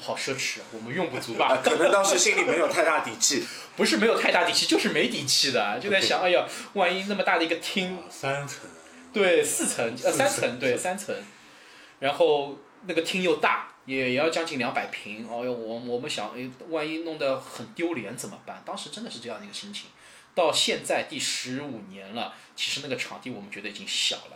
[0.00, 1.58] 好奢侈啊，我们用不足吧？
[1.64, 3.44] 可能当时心里没有太大底气，
[3.76, 8.60] 不是没有太大底气，就是没底气的，就在想， 哎呀，万一那么大的一个厅，三层，
[9.12, 11.14] 对，四层呃三层，对三层，
[12.00, 18.62] 然后那个厅又大，也也要将近两百平，哦哟，我我们想，哎，万一弄得很丢脸怎么办？
[18.66, 19.86] 当时真的是这样的一个心情。
[20.34, 24.35] 到现在第十五年了，其实那个场地我们觉得已经小了，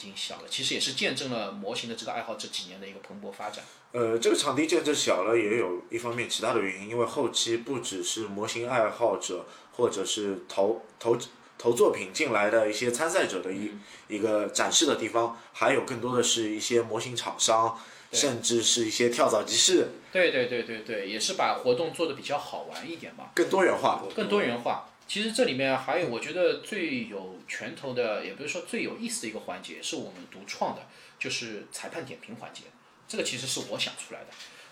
[0.00, 0.42] 经小了。
[0.48, 3.64] 其实也是见证了模型的这个爱好这几年的一个蓬勃发展。
[3.92, 9.44] 呃，这个场地建设小了，也有一方面其他的原因，因为后期不只是模型爱好者，
[9.76, 11.18] 或者是投投
[11.58, 13.72] 投作品进来的一些参赛者的一、
[14.08, 17.78] 一个展示的地方，还有更多的是一些模型厂商，
[18.12, 23.30] 甚至是一些跳蚤集市，对对对对对，也是把活动做得比较好玩一点嘛。
[23.34, 24.02] 更多元化。
[24.14, 24.89] 更多元化。
[25.10, 30.86] 其实这里面还有我觉得最有拳头的，也不是说最有意思的一个环节，是我们独创的，
[31.18, 32.62] 就是裁判点评环节。
[33.08, 34.26] 这个其实是我想出来的。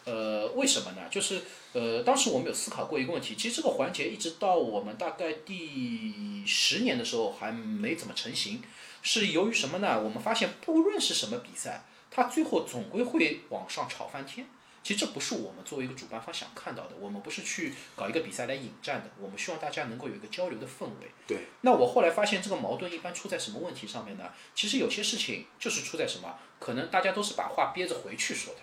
[0.05, 1.09] 呃，为什么呢？
[1.11, 8.63] 就是呃，当时我们有思考过一个问题，其实这个环节一直到我们大概第十年的时候还没怎么成型，
[9.03, 10.01] 是由于什么呢？
[10.01, 14.47] 我们发现不论是什么比赛，它最后总归会往上炒翻天。
[14.89, 21.13] 其实这不是我们作为一个主办方想看到的，我们不是去搞一个比赛来引战的，我们希望大家能够有一个交流的氛围。
[21.27, 21.49] 对。
[21.61, 24.33] 那我后来发现这个矛盾一般出在什么问题上面呢？
[24.55, 28.61] 其实有些事情就是出在什么，可能大家都是把话憋着回去说的。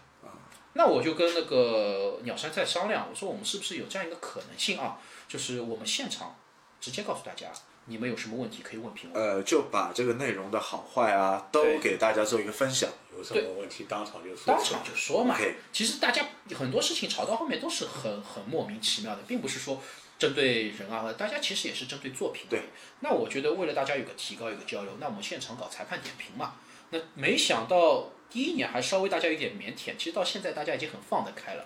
[0.74, 4.98] 那我就跟那个鸟山在商量，我说我们是不是有这样一个可能性啊？
[5.28, 6.36] 就是我们现场
[6.82, 7.52] 直接告诉大家，
[7.86, 9.20] 你们有什么问题可以问评委。
[9.20, 12.90] 呃，就把这个内容的好坏啊，都给大家做一个分享。
[13.18, 14.44] 有什么问题当场就说。
[14.48, 15.38] 当场就说嘛。
[15.72, 19.82] 其实大家很多事情吵到后面都是很很莫名其妙的，并不是说
[20.20, 22.48] 针对人啊，大家其实也是针对作品。
[22.50, 22.62] 对。
[23.00, 26.56] 那我觉得为了大家有个提高，有个交流，那我们现场搞裁判点评嘛。
[26.90, 31.66] 那没想到第一年还稍微大家有点腼腆，其实到现在大家已经很放得开了，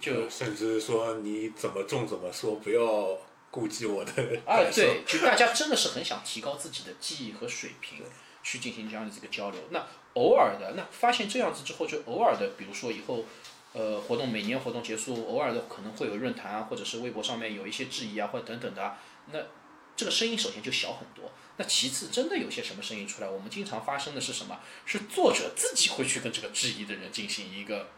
[0.00, 3.18] 就甚至说你怎么种怎么说，不要
[3.50, 4.12] 顾及我的
[4.46, 8.04] 啊，对，就大家真的是很想提高自己的技艺和水平，
[8.42, 9.60] 去进行这样的这个交流。
[9.70, 13.24] 那偶尔的，那发现这样子之后，就偶尔的，比如说以后，
[13.72, 18.96] 呃，活动每年活动结束，偶尔的可能会有论坛啊，或者是微博上面有一些质疑啊，或者等等的，
[19.32, 19.38] 那
[19.96, 21.32] 这个声音首先就小很多。
[21.56, 24.60] 那其次，真的有些什么声音出来，我们经常发生的是什么？
[24.86, 27.90] 是作者自己会去跟这个质疑的人进行一个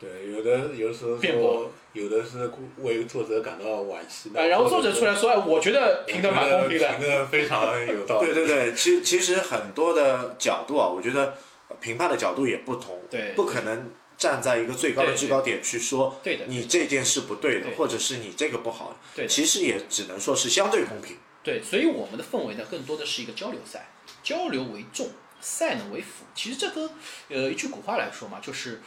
[0.00, 4.30] 对，有的有时候辩驳，有的是为作者感到惋惜。
[4.34, 6.88] 啊，然后作者出来说，哎，我觉得评的蛮公平的。
[6.94, 8.32] 评的非常有道理。
[8.32, 11.34] 对对对，其其实很多的角度啊，我觉得
[11.80, 21.18] 评判的角度也不同，对不可能站在一个最高的制高点去说对的你这件事不对的，或者是你这个不好对其实也只能说是相对公平。
[21.42, 23.90] 对，所以我们的氛围呢，更多的是一个交流赛，
[24.22, 25.08] 交流为重，
[25.40, 26.24] 赛呢为辅。
[26.34, 26.90] 其实这跟
[27.28, 28.82] 呃一句古话来说嘛，就是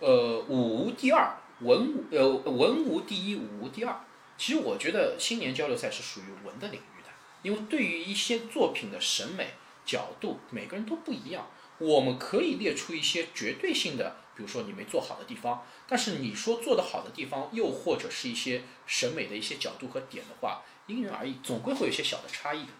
[0.00, 4.00] 呃武无第二，文无呃文无第一，武无第二。
[4.36, 7.08] 其实我觉得新年交流赛是属于文的领域的，
[7.42, 11.48] 因为对于一些作品的审美角度，每个人都不一样。
[11.78, 22.70] 我们可以列出一些绝对性的，比如说你没做好的地方，但是你说做得好的地方，又或者是一些审美的一些角度和点的话，因人而异，总归会有些小的差异的。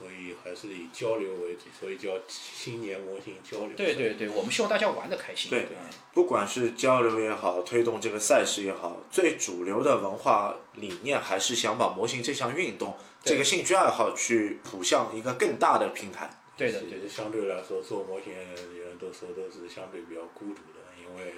[0.00, 3.76] 所以还是以交流为主，所以叫青年模型交流。
[3.76, 5.50] 对对对，我们希望大家玩的开心。
[5.50, 5.66] 对
[6.14, 16.30] 不管是交流也好，推动这个赛事也好，最主流的文化理念还是想把模型这项运动、这个兴趣爱好去谱向一个更大的平台。
[16.56, 21.34] 对的对的相对来说，做模型的人都说都是相对比较孤独的，因为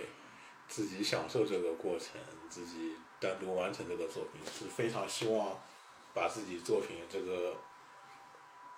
[0.69, 5.61] 自己享受这个过程，自己单独完成这个作品，是非常希望
[6.15, 7.55] 把自己作品这个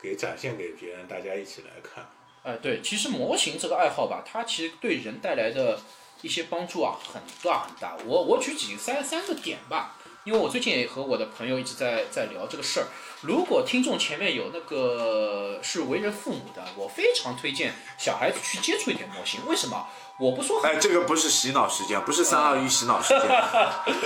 [0.05, 2.07] 给展现给别人，大家一起来看。
[2.43, 5.81] 哎，对，其实模型这个爱好吧，它其实对人带来的
[6.21, 7.97] 一些帮助啊，很大很大。
[8.05, 12.87] 我我举几三三个点吧，因为我最近也和我的朋友一直在在聊这个事儿。
[13.23, 19.41] 如果听众前面有那个是为人父母的，我非常推荐小孩子去接触一点模型。
[19.47, 19.89] 为什么？
[20.19, 23.29] 我不说很哎，这个不是洗脑时间，不是三二一洗脑时间，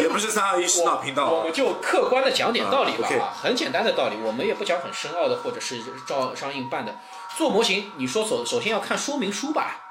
[0.02, 1.52] 也不是三二一洗脑频道啊 我们。
[1.52, 6.96] 就客观的讲点道理吧，很简单的道理，我们也不讲很深奥的，或者是照上硬办的。
[7.36, 9.84] 做模型，你说首首先要看说明书吧。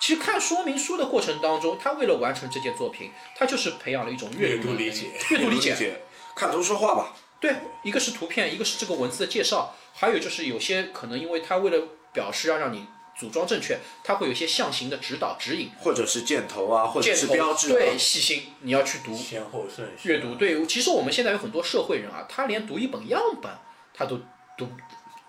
[0.00, 5.50] 其实看说明书的过程当中，他为了完成这件作品，他就是培养了一种阅读阅读理解阅读。
[5.50, 6.02] 理解，
[6.34, 7.12] 看图说话吧。
[7.40, 12.86] 对，一个是图片，一个是这个文字的介绍，还有就是有些可能因为他为了表示要让你
[13.18, 17.72] 组装正确，它会有一些象形的指导指引，或者是箭头啊，或者箭头是标志、啊。
[17.72, 19.12] 对，细心，你要去读。
[19.16, 20.08] 先后顺序。
[20.08, 23.50] 阅读，对，其实我们现在有很多社会人啊，他连读一本样本，
[23.92, 24.20] 他都
[24.56, 24.68] 读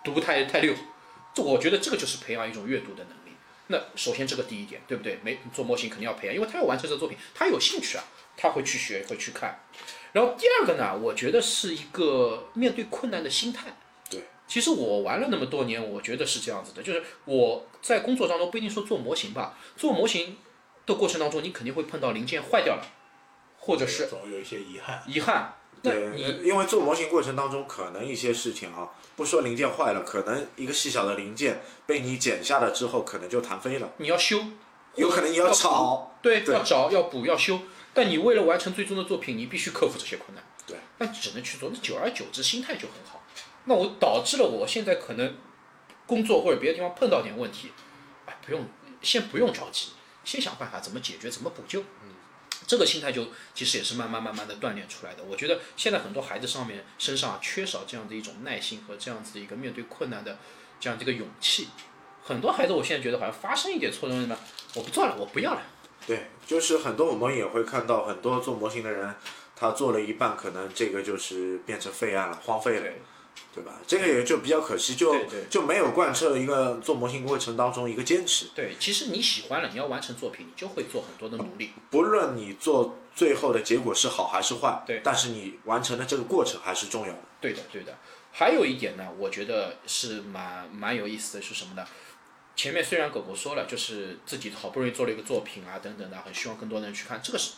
[0.04, 0.73] 读不太太溜。
[1.34, 3.36] 这我觉得这个就是培养一种阅读的能力。
[3.67, 5.19] 那首先这个第一点，对不对？
[5.23, 8.04] 没做模型肯定要培养，因为他要完成这个作品，他有兴趣啊，
[8.38, 9.63] 他会去学，会去看。
[10.12, 13.75] 然后第二个呢，我觉得是一个面对困难的心态。
[14.49, 20.38] 对，其实我玩了那么多年，我觉得是这样子的，就是我在工作当中不一定说做模型吧，做模型
[20.86, 22.84] 的过程当中，你肯定会碰到零件坏掉了，
[23.59, 25.03] 或者是总有一些遗憾。
[25.07, 25.53] 遗憾。
[25.82, 34.43] 那对，你因为做模型过程当中，可能一些事情啊，不说零件坏了，可能一个细小的零件被你剪下了之后，可能就弹飞了，你要修，
[34.95, 36.17] 有可能你要找。
[36.21, 37.61] 对，对要找要补要修，
[37.93, 40.43] 但你为了完成最终的作品，你必须克服这些困难。
[40.67, 43.24] 对，那只能去做，那久而久之心态就很好。
[43.66, 45.36] 那我导致了我现在可能
[46.07, 47.72] 工作或者别的地方碰到点问题，
[48.26, 48.66] 哎，不用
[49.01, 49.89] 先不用着急，
[50.24, 51.82] 先想办法怎么解决，怎么补救。
[51.82, 52.16] 嗯，
[52.66, 55.24] 这个心态就其实也是慢慢慢慢的锻炼出来的。
[55.24, 60.38] 我觉得现在很多孩子上面身上啊缺少这样的一种耐心和这样子的一个面对困难的
[60.80, 61.70] 这样的一个勇气。
[62.24, 64.38] 很多孩子我现在觉得好像发生一点错东西呢，
[64.76, 65.62] 我不做了，我不要了。
[66.05, 69.16] 对，就是很多我们也会看到很多做模型的人，
[69.55, 72.91] 他做了一半，可能这个就是变成废案了，荒废了，
[73.53, 73.73] 对对吧？
[73.85, 75.13] 这个也就比较可惜，就
[75.49, 78.47] 就没有贯彻一个做模型过程当中一个坚持。
[78.55, 81.71] 对，其实你喜欢了，你要完成作品，你就会做很多的努力。
[81.89, 87.19] 不论你做最后的结果是好还是坏，对但是你完成的这个过程还是重要的。
[87.41, 87.97] 对的，对的。
[88.31, 91.85] 还有一点呢，我觉得是蛮蛮有意思的，是什么呢？
[92.55, 97.53] 前面虽然狗狗说了，就是自己好不容易做了一个作品啊，等等的，很希望更多人去看，这个是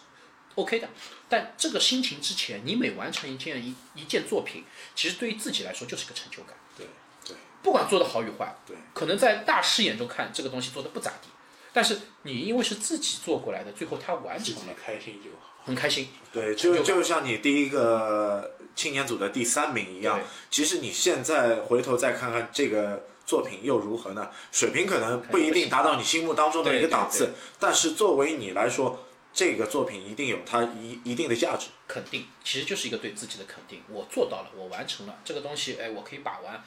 [0.56, 0.90] OK 的。
[1.30, 4.64] 但这个心情之前，你每完成一件一一件作品，
[4.96, 6.56] 其实对于自己来说就是个成就感。
[6.78, 6.86] 对
[7.26, 11.30] 对，不管做的好与坏，对，可能在大师眼中看这个东西做的不咋地，
[11.72, 15.48] 但是你因为是自己做过来的，最后他完成了，开心就好。
[15.64, 16.08] 很开心。
[16.34, 24.28] 对，就就就像你第一个青年组的第三名一样，其实你现在回头再看看这个作品又如何呢？
[24.52, 27.30] 水平可能不一定达到你心目当中的一个档次，
[27.60, 31.68] 但是作为你来说，这个作品一定有它一一定的价值。
[31.88, 33.82] 肯定，其实就是一个对自己的肯定。
[33.90, 36.64] 我做到了，我完成了这个东西，哎，我可以把玩。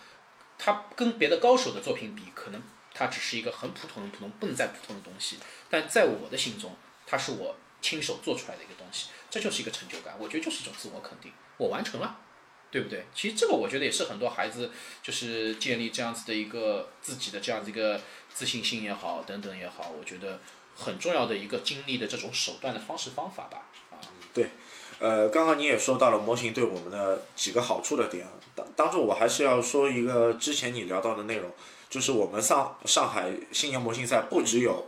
[0.56, 2.62] 它跟别的高手的作品比，可能
[2.94, 5.38] 它只是一个很普通、很普通、不能再普通的东西，
[5.68, 10.14] 但在我的心中，它是我亲手做出来的一个东西，这就是一个成就感。
[10.18, 12.20] 我觉得就是一种自我肯定，我完成了，
[12.70, 13.04] 对不对？
[13.14, 14.70] 其实这个我觉得也是很多孩子
[15.02, 18.00] 就是建立这样子的一个自己的这样子一个
[18.32, 20.40] 自信心也好，等等也好，我觉得
[20.76, 23.68] 很重要的一个经历的这种手段的方式方法吧。
[23.90, 23.98] 啊，
[24.32, 24.50] 对
[24.98, 31.50] 呃，刚刚你也说到了模型对我们的几个好处的点，当当中我还是要说一个之前你聊到的内容，
[31.90, 34.86] 就是我们上上海新年模型赛不只有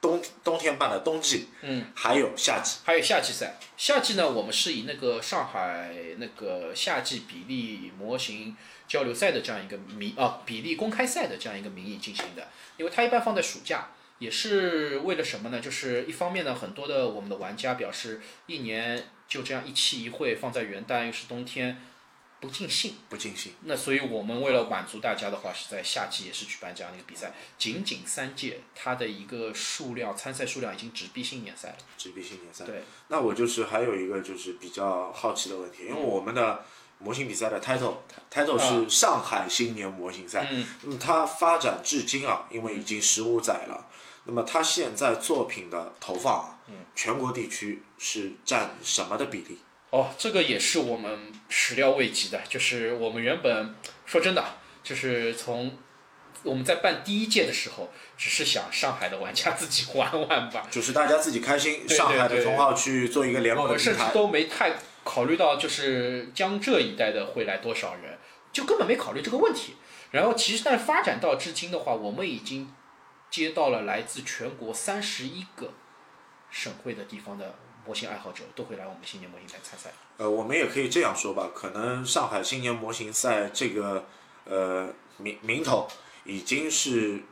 [0.00, 8.56] 冬冬天办的冬季，嗯，还有夏季，还有夏季赛，夏季呢，我们是以那个上海那个夏季比例模型
[8.88, 13.90] 交流赛的这样一个名啊比例公开赛的这样一个名义进行的，因为它一般放在暑假，
[14.22, 15.58] 也是为了什么呢？
[15.58, 21.82] 就是一方面呢，很多的我们的玩家表示一年就这样一期一会放在元旦又是冬天，
[22.40, 22.94] 不尽兴。
[23.08, 23.52] 不尽兴。
[23.64, 31.78] 那所以我们为了满足大家的话，是在夏季也是举办这样的一个比赛，仅仅三届，它的一个数量参赛数量已经直逼新年赛了。
[31.98, 32.64] 直逼新年赛。
[32.64, 36.64] 对，那我就是还有一个就是比较好奇的问题，因为我们的
[36.98, 37.96] 模型比赛的 title
[38.30, 40.46] title 是上海新年模型赛，
[40.84, 43.88] 嗯，它发展至今啊，因为已经十五载了，
[44.24, 46.58] 那么他现在作品的投放啊，
[46.94, 49.58] 全国地区是占什么的比例？
[49.90, 53.74] 哦，这个也是我们始料未及的，就是我们原本
[54.06, 54.42] 说真的，
[54.82, 55.76] 就是从
[56.44, 63.90] 我们在办第一届的时候，只是想上海的玩家自己玩玩吧，就是大家自己开心，上海的对同号去做一个联我盟的平台。
[63.90, 64.72] 们甚至都没太
[65.04, 68.18] 考虑到，就是江浙一带的会来多少人，
[68.52, 69.74] 就根本没考虑这个问题。
[70.10, 72.72] 然后其实，但发展到至今的话，我们已经
[73.32, 75.72] 接到了来自全国三十一个
[76.50, 77.54] 省会的地方的
[77.86, 79.90] 模型爱好者都会来我们新年模型赛参赛。
[80.18, 84.06] 呃，我们也可以这样说吧，可能上海新年模型赛这个
[84.44, 85.88] 呃名名头
[86.24, 87.22] 已经是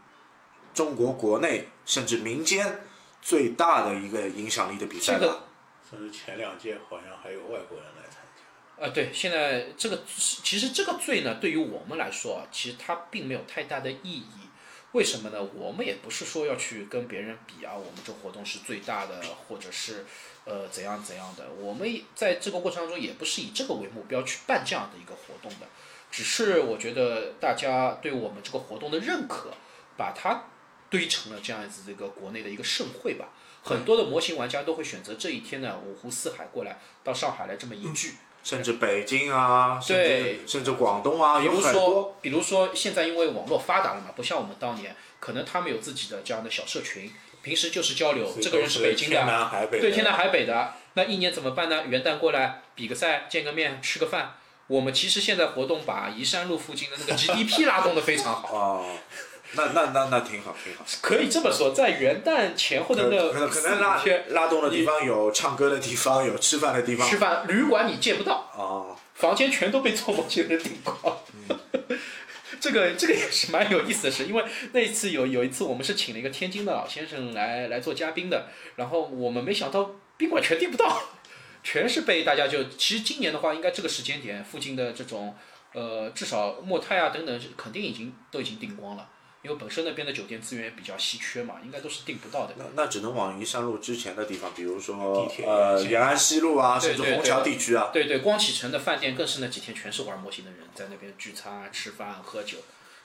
[0.73, 2.81] 中国国内甚至民间
[3.21, 5.49] 最大的一个影响力的比赛这个了。
[5.91, 8.83] 甚至前两届好像还有外国人来参加。
[8.83, 14.49] 呃，对，现在这个其实这个罪呢，对于我们来说啊，其实它并没有太大的意义。
[14.93, 15.41] 为什么呢？
[15.55, 20.05] 我们也不是说要去跟别人比啊，我们这活动是最大的，或者是
[20.45, 21.49] 呃怎样怎样的。
[21.61, 25.67] 我们在这个过程当中也不是以这个为目标去办这样的一个活动的，
[26.11, 29.53] 只是我觉得大家对我们这个活动的认可，
[29.97, 30.45] 把它
[30.91, 33.29] 堆成了这样子这个国内的一个盛会吧。
[33.63, 38.15] 很多的模型玩家都会选择这一天呢，五湖四海过来到上海来这么一聚。
[38.43, 47.11] 甚至北京啊，甚对至甚至广东啊，有比如很多说，比如说现在因为网络发达了嘛，不像我们当年，可能他们有自己的这样的小社群，
[47.43, 49.83] 平时就是交流，这个人是北京天的，南海北的。
[49.83, 51.85] 对，天南海北的，那一年怎么办呢？
[51.87, 54.37] 元旦过来比个赛，见个面，吃个饭。
[54.67, 58.97] 我们其实现在活动把宜山路附近的那个 GDP 拉动的非常好， 哦，
[59.53, 60.85] 那那那那挺好挺好。
[61.01, 68.97] 可以这么说，在元旦前后的可那可能可四能拉五天拉动的地方有唱歌的地方，有吃饭的地方吃饭，旅馆你见不到，啊。
[69.15, 71.19] 房间全都被做模型人订光。
[72.59, 81.03] 这个这个也是蛮有意思的事，因为那一次有有一次我们是请了一个天津的老先生来来做嘉宾的，然后我们没想到宾馆全订不到，
[81.63, 85.35] 全是被大家就其实今年的话，应该这个时间点附近的这种
[85.73, 89.09] 呃至少莫泰啊等等肯定已经都已经订光了，
[89.43, 92.55] 因为本身那边的酒店资源也比较稀缺嘛，应该都是订不到的。
[92.59, 97.91] 那那只能往宜山路之前的地方，比如说地铁呃延安西路啊，甚至虹桥地区啊。
[97.93, 102.59] 对对，光启城的饭店更是那几天全是玩模型的人在那边聚餐、啊、吃饭、喝酒，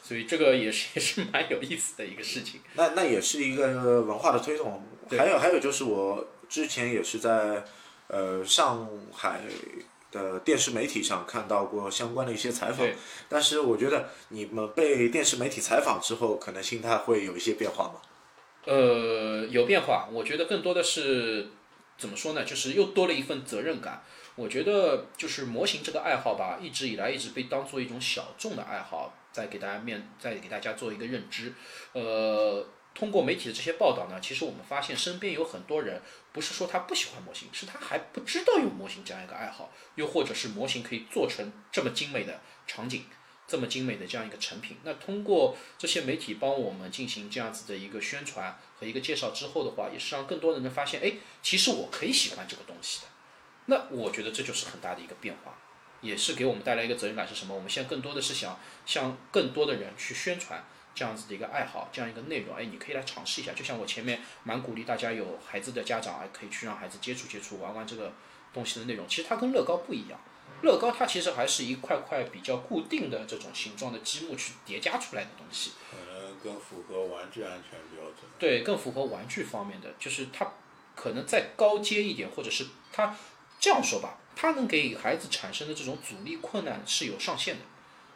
[0.03, 2.59] 所以这个也是也是蛮有意思的一个事情。
[2.73, 4.83] 那那也是一个文化的推动。
[5.11, 7.63] 还有还有就是我之前也是在
[8.07, 9.41] 呃上海
[10.15, 12.87] 的电视媒体上看到过相关的一些采访，
[13.27, 17.95] 但是我觉得你们被电视媒体采访之后，可能心态会有一些变化嘛。
[18.63, 21.49] 呃，有变化，我觉得更多的是
[21.97, 22.45] 怎么说呢？
[22.45, 24.01] 就是又多了一份责任感。
[24.35, 31.53] 我觉得就是模型这个爱好吧，一直以来一直被当做一种小众的爱好，在给大家面，在给大家做一个认知。
[31.93, 36.01] 呃，通过媒体的这些报道呢，其实我们发现身边有很多人，
[36.35, 43.05] 不是说他不喜欢模型，是他还不知道有模型这样一个爱好，又或者是模型可以做成这么精美的场景。
[43.47, 51.13] 这么精美的这样一个成品，那通过这些媒体帮我们进行这样子的一个宣传和一个介绍之后的话，也是让更多的人发现，哎，
[51.43, 53.07] 其实我可以喜欢这个东西的。
[53.67, 55.59] 那我觉得这就是很大的一个变化，
[56.01, 57.53] 也是给我们带来一个责任感是什么？
[57.53, 60.65] 我们现在更多的是想向更多的人去宣传
[60.95, 62.55] 这样子的一个爱好，这样一个内容。
[62.55, 63.53] 哎，你可以来尝试一下。
[63.53, 68.11] 就像我前面蛮鼓励大家有孩子的家长，哎，可以去让孩子接触接触，玩玩这个
[68.51, 69.07] 东西的内容。
[69.07, 70.19] 其实它跟乐高不一样。
[70.61, 78.17] 乐高它其实还是一块块比较固定的这种形状的积木去叠加出来的东西，可能更符合玩具安全标准。
[78.39, 80.53] 对，更符合玩具方面的，就是它
[80.95, 83.13] 可能再高阶一点，或者是它
[83.59, 87.61] 这样说吧，它能给孩子产生的这种阻力困难是有上限的，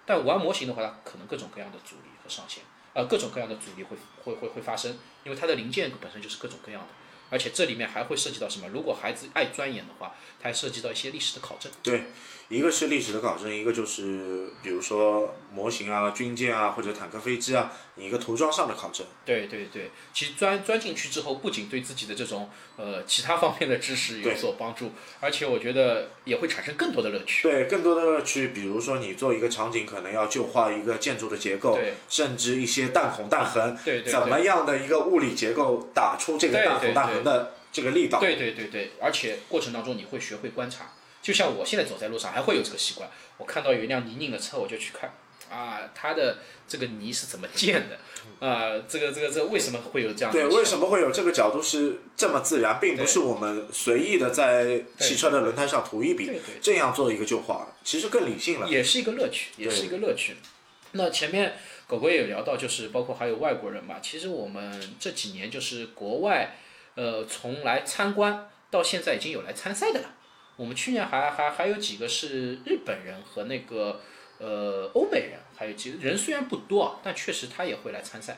[0.06, 2.64] 但玩模型的话，它可能各种各样的阻力和上限，
[2.94, 6.88] 呃，各种各样的阻力会会会会发生，因为它的零件本身就是各种各样的，
[7.30, 8.68] 而且这里面还会涉及到什么？
[8.74, 11.72] 如果孩子爱钻研的话，它还涉及到一些历史的考证。
[11.84, 12.04] 对，
[12.48, 19.06] 一个是历史的考证，一个就是比如说模型啊、军舰啊或者坦克、飞机啊，你一个涂装上的考证。
[19.26, 27.44] 对对对，其实钻钻进去之后，不仅对自己的这种呃其他方面的知识有所帮助，而且我觉得也会产生更多的乐趣。
[27.48, 38.20] 对，更多的乐趣，比如说你做一个场景，可能要就画一个建筑的结构对，甚至一些弹孔弹痕，对对怎么样的一个物理结构打出这个弹孔弹痕的这个力道。
[38.20, 45.14] 对对对对，而且过程当中你会学会观察，就像我现在走在路上还会有这个习惯，我看到有一辆泥泞的车，我就去看
[45.50, 47.98] 啊，它的这个泥是怎么建的，
[48.46, 58.70] 啊，这个这个这个为什么会有这样的对，为什么会有这个角度是这么自然，并不是我们随意的在汽车的轮胎上涂一笔这样做一个旧化，其实更理性了。
[58.70, 60.36] 也是一个乐趣，也是一个乐趣。
[60.92, 61.58] 那前面
[61.88, 66.59] 狗狗也有聊到，就是包括还有外国人嘛，其实我们这几年就是国外，
[67.00, 70.10] 呃，从来参观到现在已经有来参赛的了。
[70.58, 74.02] 我们去年还还还有几个是日本人和那个
[74.38, 78.38] 呃欧美人，还有几个人虽然不多啊，但确实他也会来参赛。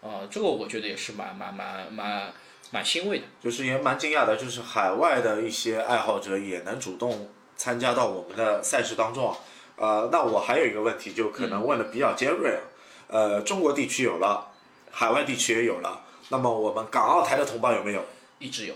[0.00, 2.32] 啊、这个我觉得也是蛮蛮蛮蛮
[2.70, 3.24] 蛮欣慰的。
[3.42, 9.36] 就是也蛮惊讶的，就是海外的一些爱好者也能主动参加到我们的赛事当中啊。
[9.74, 12.60] 呃，那我还有一个问题，就可能问的比较尖锐了。
[13.08, 14.52] 呃，中国地区有了，
[14.92, 18.04] 海外地区也有了，那么我们港澳台的同胞有没有？
[18.38, 18.74] 一直有，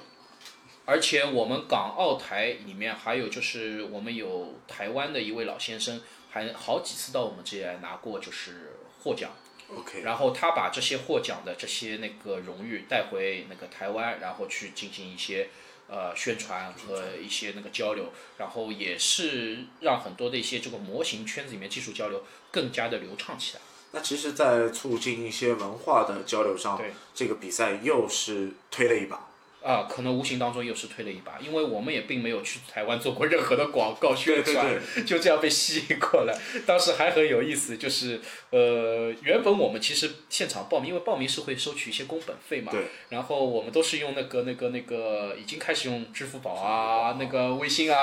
[0.85, 6.01] 而且我们港澳台里面还有就是我们有台湾的一位老先生，
[6.31, 8.73] 还好几次到我们这里来拿过就是
[9.03, 9.31] 获奖
[9.69, 15.51] ，OK，然后他把这些获奖的这些那个荣誉带回那个台湾，然后去进行一些
[15.89, 23.61] 呃宣传和一些那个交流，然后也是让很多的一些这个模型圈子里面技术交流更加的流畅起来。
[23.93, 29.29] 那其实，在促进一些文化的交流上对，这个比赛又是推了一把。
[29.63, 34.67] 啊，可能无形当中又是推了一把，因为我们也并没有去台湾做过任何的广告宣传，
[35.07, 36.37] 就这样被吸引过来。
[36.67, 47.97] 当时还很有意思，就是呃，原本我们其实现场报名，因为报名是会收取一些工本费嘛，对，然后我们都是用那个那个那个已经开始用支付宝啊，那个微信啊，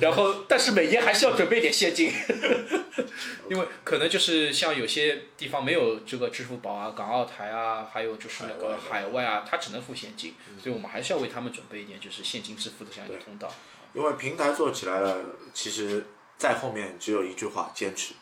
[0.00, 2.12] 然后但是每年还是要准备点现金，
[3.50, 13.50] 因为可能就是像有些地方没有这个支付宝啊、港澳台啊，还有就是那个海外啊，他只能付现金，所以我们还是要为他们准备一点就是现金支付的这样一个通道。
[13.94, 16.04] 因为平台做起来了，其实
[16.36, 18.14] 在后面只有一句话：坚持。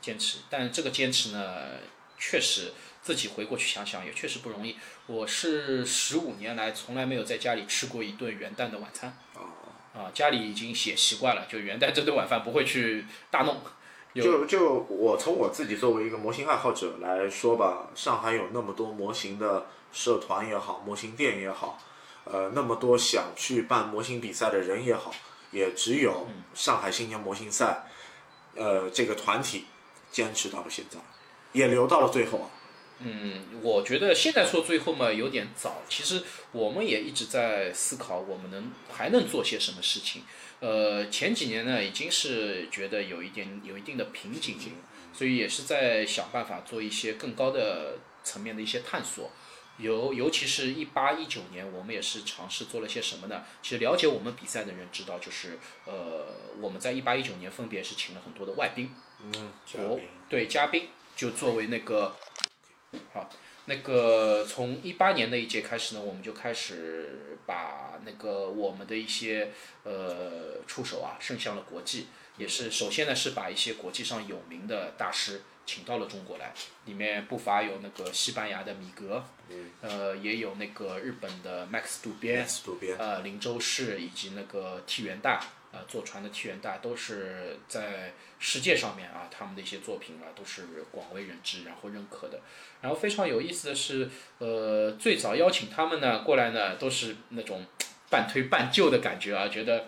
[0.00, 1.56] 坚持，但这个坚持呢，
[2.18, 4.76] 确实自己回过去想想也确实不容易。
[5.06, 9.16] 我是十五年来从来没有在家里吃过一顿元旦的晚餐。
[9.92, 13.60] 啊，家里已经写习惯了，就元旦这顿晚饭不会去大弄。
[14.14, 21.78] 就就我从我自己作为一个模型爱好者来说吧，上海有那么多模型的社团也好，模型店也好，
[22.24, 25.14] 呃，那么多想去办模型比赛的人也好，
[25.50, 27.84] 也只有上海新年模型赛，
[28.54, 29.64] 呃，这个团体
[30.12, 30.98] 坚持到了现在，
[31.52, 32.50] 也留到了最后啊。
[33.02, 35.82] 嗯，我觉得现在说最后嘛有点早。
[35.88, 40.22] 其实我们也一直在思考，我们能还能做些什么事情。
[40.60, 44.58] 呃，前几年呢，已经是觉得有一点有一定的瓶颈，
[45.14, 49.30] 所以也是在想办法做一些更高的层面的一些探索。
[49.80, 53.44] 尤尤其是一八一九年，我们也是尝试做了些什么呢？
[53.62, 56.26] 其实了解我们比赛的人知道，就是呃，
[56.60, 58.94] 我们在一八一九年分别是请了很多的外宾，
[59.72, 62.14] 国对嘉宾，就作为那个
[63.12, 63.30] 好，
[63.66, 69.52] 那个从一八年那一届开始呢，我们就开始把那个我们的一些
[69.84, 72.06] 呃触手啊伸向了国际，
[72.36, 75.42] 也是首先呢是把一些国际上有名的大师
[75.72, 76.52] 请到了中国来，
[76.86, 79.24] 里面不乏有那个西班牙的米格，
[79.80, 85.40] 呃，也有那个日本的 Max 渡边，渡边，呃，林州市以及那个 T 元大，
[85.70, 92.40] 呃，坐船的 T 元大都是在世界上面啊，他们的一些作品啊都是广为人知，然后认可的。
[92.80, 97.64] 然后非常有意思的是，呃，最早邀请他们呢过来呢，都是那种
[98.10, 99.86] 半推半就的感觉啊，觉得，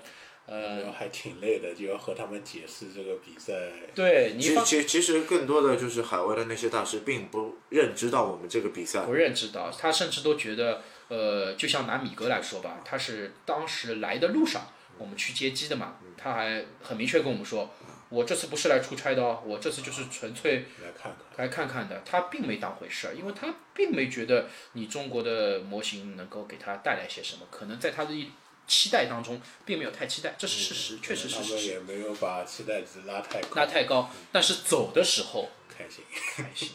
[0.52, 3.54] 呃，还挺累的，就要和他们解释这个比赛。
[3.94, 9.00] 对你方其其其实更多的就是海外的那些大师并不认知到我们这个比赛。
[9.06, 14.66] 不，认知到，他甚至都觉得，呃，就像拿米格来说吧，他是当时来的路上，
[14.98, 17.70] 我们去接机的嘛，他还很明确跟我们说，
[18.10, 28.28] 我这次不是来出差的哦，我这次就是纯粹来看看，来看看的，他并没当回事儿，因为他并没觉得你中国的模型能够给他带来些什么，可能在他的一
[28.66, 36.04] 期待当中并没有太期待，这是事实，确实是事实，们也没有把期待值拉太高，拉太高，但是走的时候开心。
[36.36, 36.70] 开心。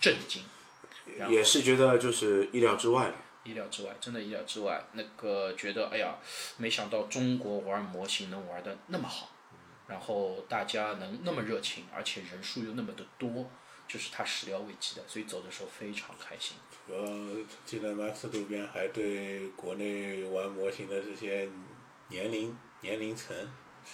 [0.00, 0.42] 震惊，
[1.30, 3.14] 也是觉得就是意料之外的。
[3.44, 4.84] 意料之外，真的意料之外。
[4.92, 6.18] 那个觉得，哎呀，
[6.58, 9.30] 没想到中国玩模型能玩的那么好，
[9.86, 13.50] 然后大家能那么热情，而且人数又那么的多，
[13.88, 16.56] 就是他始料未及的，所以走的时候非常开心。
[16.86, 21.48] 我记得 Max 渡边还对国内玩模型的这些
[22.08, 23.34] 年龄年龄层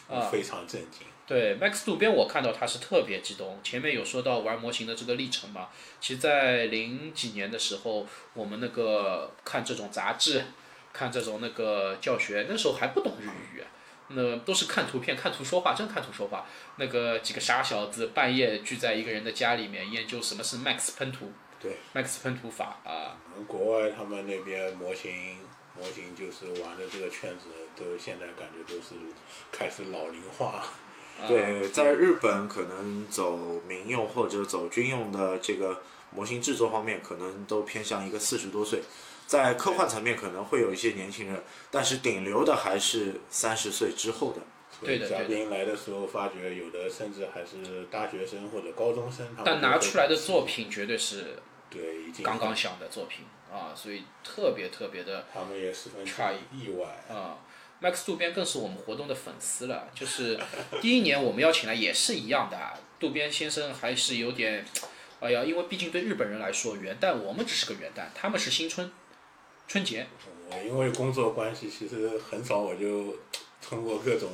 [0.08, 1.06] 啊非常震惊。
[1.26, 3.60] 对 Max 渡边，我看到他是特别激动。
[3.62, 5.68] 前面有说到玩模型的这个历程嘛，
[6.00, 10.44] 其实，在零几年的时候，我们那个看这种杂志，
[10.92, 13.62] 看这种那个教学，那时候还不懂日语，
[14.08, 16.44] 那都是看图片、看图说话，真看图说话。
[16.78, 21.30] 那个几个傻小子半夜聚在一个人的家里面研究什么是 Max 喷涂
[21.60, 25.36] 对，，Max 喷涂法啊，国外他们那边模型
[25.78, 27.46] 模型就是玩的这个圈子，
[27.76, 28.94] 都现在感觉都是
[29.52, 30.46] 开始老龄化。
[30.46, 33.36] 啊对，在日本可能走
[33.68, 35.82] 民用或者走军用的这个
[36.12, 38.80] 模型制作方面，可能都偏向一个四十多岁。
[39.26, 44.40] 在科幻层面可能会有一些年轻人，但是顶流的还是三十岁之后的。
[44.82, 51.38] 对的嘉宾来的时候发觉，有的甚至还是大学生或者高中生，但拿出来的作品绝对是
[51.70, 55.24] 对已经刚刚想的作品啊，所以特别特别的。
[55.32, 56.86] 他们也十分诧意外。
[57.08, 57.38] 啊、
[57.80, 59.88] m a x 渡边更是我们活动的粉丝了。
[59.94, 60.38] 就是
[60.80, 62.58] 第一年我们邀请来也是一样的，
[62.98, 64.64] 渡边先生还是有点，
[65.20, 68.90] 哎呀，因为毕竟对日本人来说，元旦我们只是个元旦，他们是新春，
[69.68, 70.06] 春节。
[70.50, 73.16] 我因为工作关系，其实很早我就
[73.62, 74.28] 通过各种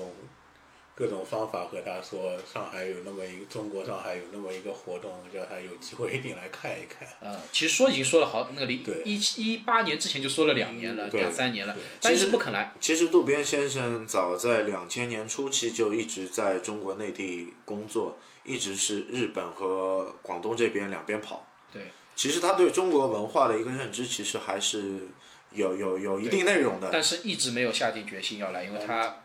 [0.96, 7.06] 各种方法和他说，上海有那么一个中国上海有那么一个活动，叫他有机会一定来看一看。
[7.20, 12.72] 嗯，其实说已经说了好，那个零对一一八年之前就说了两年了，两三年了对，但一直不肯来。
[12.80, 21.46] 其实渡边先生早在两千年初期就一直在中国内地工作，一直是日本和广东这边两边跑。
[21.70, 21.82] 对，
[22.14, 25.08] 其实他对中国文化的一个认知，其实还是
[25.52, 26.88] 有有有一定内容的。
[26.90, 29.24] 但是一直没有下定决心要来，因为他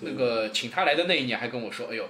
[0.00, 2.08] 那个请他来的那一年还跟我说，哎呦，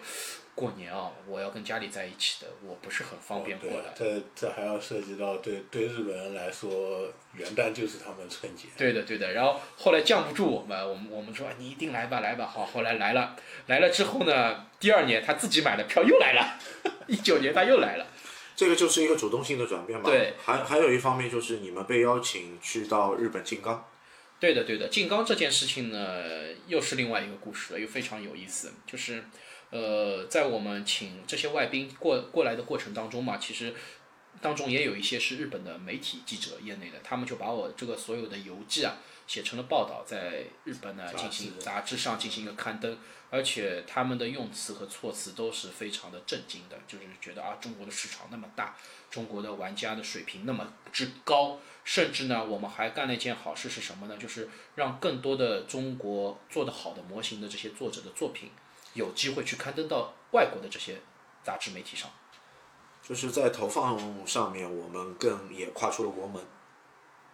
[0.55, 3.93] 过年啊，我要跟家里在一起的，我不是很方便过对来。
[3.95, 8.69] 这这还要涉及到对对日本人来说，元旦就是他们春节。
[8.77, 9.33] 对的，对的。
[9.33, 12.47] 然后后来降不住我们，我们我们说哎你一定来吧，来吧。
[12.47, 13.35] 好，后来来了，
[13.67, 16.59] 来了之后呢，第二年他自己买的票又来了，
[17.09, 18.07] 一九年他又来了。
[18.55, 20.05] 这个就是一个主动性的转变嘛。
[20.05, 20.35] 对。
[20.45, 23.85] 还还有一方面就是你们被邀请去到日本静冈。
[24.43, 24.89] 对的，对的。
[24.89, 28.73] 静冈这件事情呢，又是另外一个故事了，又非常有意思。
[28.85, 29.23] 就是，
[29.71, 33.73] 呃，在我们请这些外宾过过来的过程当中嘛，其实
[34.41, 38.97] 当中也有一些是日本的媒体记者业内的，他们就把我这个所有的游记啊
[39.29, 42.99] 写成了报道，在日本呢进行杂志上进行一个刊登，
[43.31, 48.77] 而且他们的用词和措辞都是非常的震惊的，就是觉得啊，中国的市场那么大，
[49.09, 54.17] 中国的玩家的水平那么之高，甚至呢，我们还干了一件好事是什么呢？
[54.17, 58.51] 就是让更多的中国做得好的模型的这些作者的作品，
[58.95, 61.01] 有机会去刊登到外国的这些
[61.43, 62.11] 杂志媒体上。
[63.03, 66.41] 就是在投放上面，我们更也跨出了国门。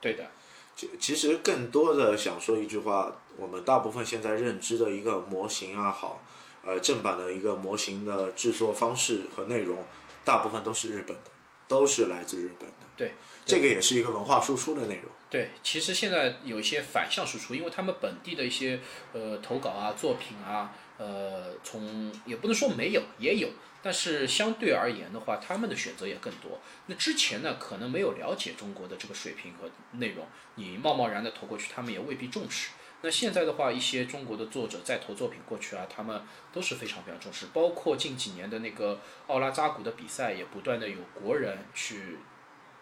[0.00, 0.26] 对的，
[0.74, 6.22] 其其实更多的想说一句话，我们大部分现在认知的一个模型啊好，
[6.64, 9.84] 呃正版的一个模型的制作方式和内容，
[10.24, 11.30] 大部分都是日本的，
[11.68, 12.86] 都是来自日本的。
[12.96, 13.12] 对，
[13.48, 15.10] 这个也是一个文化输出的内容。
[15.30, 18.78] 对，其实现在有一些反向输出，因为他们本地的一些
[19.12, 23.48] 呃投稿啊、作品啊，呃，从也不能说没有，也有，
[23.82, 26.60] 但是相对而言的话，他们的选择也更多。
[26.86, 32.70] 那之前呢，可能没有了解中国的这个水平和内容，你贸贸然的投过去，他们也未必重视。
[33.00, 36.20] 那现在的话，一些中国的作者在投作品过去啊，他们
[36.52, 42.16] 都是非常非常重视，包括近几年的那个奥拉扎古的比赛，也不断的有国人去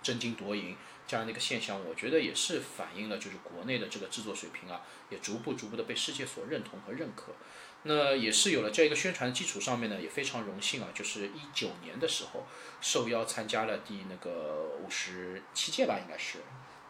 [0.06, 0.76] 争金夺银。
[1.08, 7.32] 这样的一个现象，我觉得也是反映了就是国内的这个制作水平啊，也逐步逐步的被世界所认同和认可。
[7.84, 12.44] 那也是有了这样一个宣传基础上面呢，也非常荣幸啊，就是一九年的时候
[12.80, 16.40] 受邀参加了第那个五十七届吧，应该是，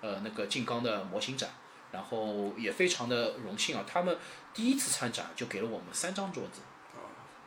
[0.00, 1.50] 呃，那个静冈的模型展，
[1.92, 4.16] 然后也非常的荣幸啊，他们
[4.54, 6.62] 第一次参展就给了我们三张桌子
[6.94, 7.04] 啊。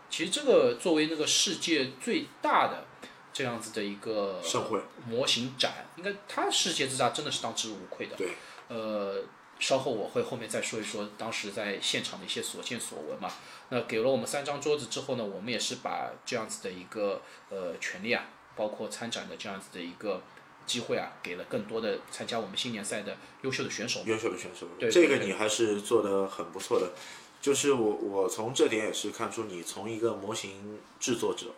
[0.07, 2.86] 其实这个作为那个世界最大的
[3.32, 8.16] 这样子的一个盛会模型展，应该它世界之大真的是当之无愧的。
[8.16, 8.32] 对，
[8.68, 9.24] 呃，
[9.60, 13.32] 稍后我会后面再说一说当时在现场的一些所见所闻嘛。
[13.70, 18.26] 那给了我们三张桌子之后呢，我们也是把这样子的一个呃权利啊，
[18.56, 20.22] 包括参展的这样子的一个
[20.66, 24.02] 机会啊，给了更多的参加我们新年赛的优秀的选手。
[24.06, 26.94] 优秀的选手，对这个你还是做得很不错的。
[27.42, 31.54] 就是我我从这点也是看出你从一个模型制作者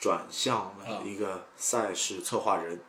[0.00, 2.80] 转向了一个赛事策划人，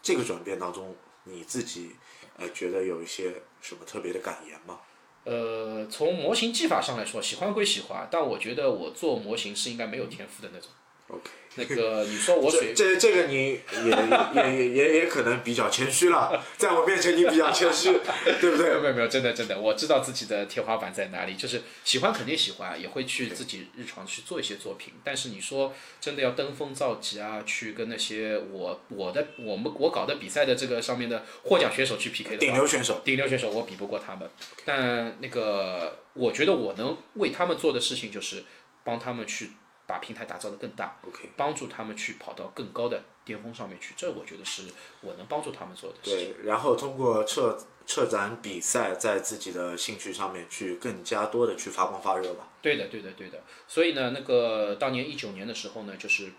[0.00, 1.96] 这个转变当中，你自己
[2.38, 4.78] 呃觉得有一些什么特别的感言吗？
[5.24, 10.70] 呃，从模型技法上来说，喜欢归喜欢，但我觉得我做模型是应该没有天赋的那种。
[11.08, 13.90] OK，那个你说我水这这个你也
[14.34, 17.92] 也也也也可能比较谦虚了， 在我面前你比较谦虚，
[18.40, 18.74] 对不对？
[18.80, 24.94] 没有没有，真的真的，我知道自己的天花板在哪里，就是喜欢肯定喜欢，也会去自己日常去做一些作品。
[25.04, 34.28] 但是你说真的要登峰造极啊，去跟那些我我的我们我搞的比赛的这个上面的获奖选手去 PK 的顶流选手，顶流选手我比不过他们，
[34.64, 38.42] 但那个我觉得我能为他们做的事情就是
[38.82, 39.50] 帮他们去
[39.86, 44.62] 把平台打造的更大 OK，帮助他们去跑到更高的巅峰上面去，这我觉得是
[45.00, 46.34] 我能帮助他们做的事情。
[46.34, 52.48] 对，然后通过策策展比赛，在自己的兴趣上面去更加多的去发光发热吧。
[52.60, 53.40] 对的，对的，对的。
[53.68, 56.32] 所以呢，那个当年一九年的时候呢，就是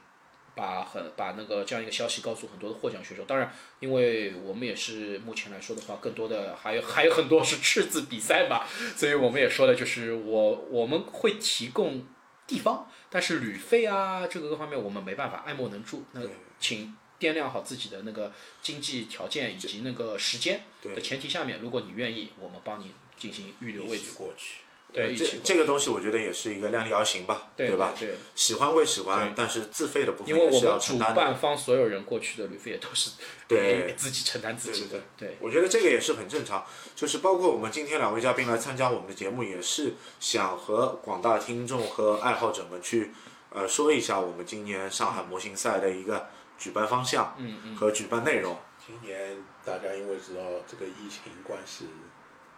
[0.53, 3.23] 把很把那个这样一个消息告诉很多的获奖选手。
[3.23, 8.65] 当然，因为我们也是目前来说的话，更多的还有 还有很多是赤字比赛嘛，
[8.97, 12.05] 所以我们也说了就是我我们会提供
[12.47, 16.05] 地方，但是旅费啊这个各方面我们没办法爱莫能助。
[16.13, 16.21] 那
[16.59, 18.31] 请掂量好自己的那个
[18.61, 24.13] 经济条件以及那个时间的前提下面，如果你愿意，我们帮你进行预留位置。
[24.17, 24.61] 过去。
[24.97, 27.93] 对，这这个东西我觉得也是一个量力而行吧，对吧？
[27.99, 28.15] 对。
[28.33, 31.15] 喜欢归喜欢，但是自费的部分也是因为我们主要承担的。
[31.15, 33.11] 办方所有人过去的旅费也都是
[33.47, 43.11] 对 自己承担自己的，对我觉得这个也是很正常，就是包括我们今天两位嘉宾来参加我们的节目，也是想和广大听众和爱好者们去
[43.51, 46.27] 呃说一下我们今年上海模型赛的一个
[46.57, 48.57] 举办方向嗯嗯，和举办内容。
[48.85, 51.85] 今年大家因为知道这个疫情关系，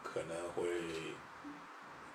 [0.04, 0.70] 可能会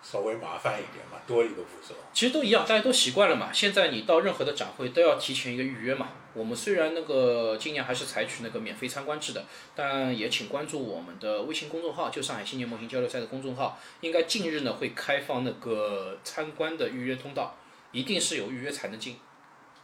[0.05, 1.95] 稍微麻烦一点嘛，多一个步骤。
[2.13, 3.51] 其实都一样，大家都习惯了嘛。
[3.53, 6.11] 现在你到任何的展会都要提前一个预约嘛。
[6.35, 17.57] 我们虽然那个今年还是采取那个免费参观制的，但也请关注我们的微信公众号，就上海新年模型交流赛的公众号，应该近日呢会开放那个参观的预约通道，
[17.93, 19.17] 一定是有预约才能进。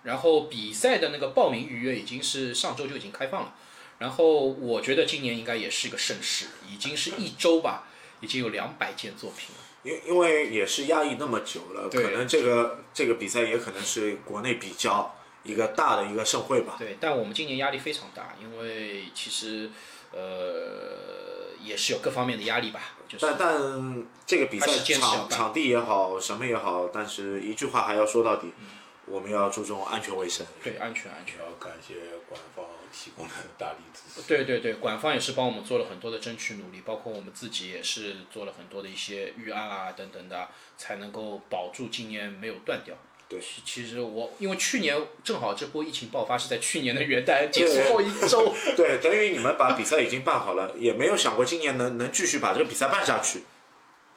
[0.03, 3.55] 然后比赛的那个报名预约已经是上周就已经开放了，
[3.99, 7.87] 然后我觉得今年应该也是一个盛事，已经是一周吧，
[8.21, 9.55] 已经有两百件作品。
[9.83, 16.77] 因因为也是压抑那么久了，可能这个这个比赛也可能是国内比较一个大的一个盛会吧。
[16.79, 19.71] 对，但我们今年压力非常大，因为其实
[20.13, 28.67] 呃也是有各方面的压力吧，就是但但这个比赛场场地也好，什么也好，但是一句话还要说到底，嗯
[29.11, 30.47] 我们要注重安全卫生。
[30.63, 31.41] 对安全安全。
[31.41, 31.95] 要感谢
[32.29, 34.29] 官方提供的大力支持。
[34.29, 40.49] 对对对，管方也是帮我们做了很多的争取努力，包括我们自己也是做了很多的一些预案啊等等的，
[40.79, 42.95] 才能够保住今年没有断掉。
[43.29, 53.45] 对其其实我因为去年正好这波疫情爆发是在去年的元旦结束后一周，对，等于你们把比赛已经办好了，也没有想过今年能能继续把这个比赛办下去。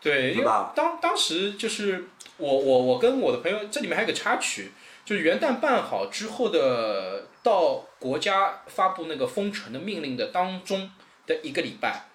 [0.03, 0.45] 对，因为
[0.75, 4.71] 当当时就是我我我跟我的朋友，这里面还有个插曲，
[5.05, 10.91] 就是元旦办好之后的，到国家发布那个封城的命令的当中
[11.25, 12.07] 的一个礼拜，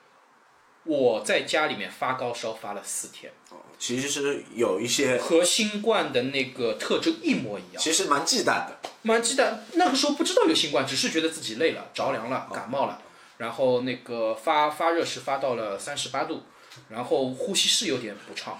[0.85, 3.33] 我在家里面发高烧发了四天，
[3.79, 7.83] 其实是有一些，和新冠的那个特征一模一样。
[7.83, 8.79] 其实蛮忌惮的。
[9.03, 13.01] 蛮忌惮那个时候不知道有新冠，只是觉得自己累了、着凉了、感冒了，
[13.39, 16.43] 然后那个发发热是发到了三十八度，
[16.89, 18.59] 然后呼吸是有点不畅，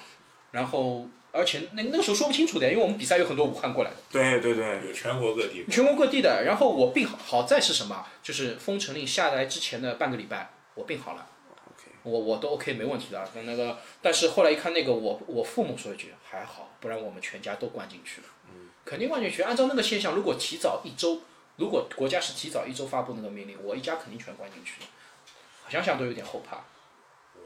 [0.51, 6.45] 然后而且那那个时候说不清楚的，因为我们比赛有很多武汉过来的，对对对，有全国各地，全国各地的。
[6.45, 8.07] 然后我病好，好在是什么？
[8.23, 11.27] 就是封城令下来之前的半个礼拜，我病好了。
[11.67, 18.27] OK 我我都 OK 没问题的，跟那个，但是后来一看那个，我我父母说一句还好，不然我们全家都关进去了。
[18.51, 19.43] 嗯，肯定关进去。
[19.43, 21.21] 按照那个现象，如果提早一周，
[21.57, 24.87] 如果国家是提早一周发布那个命令，我一家肯定全关进去了。
[25.69, 26.65] 想想都有点后怕。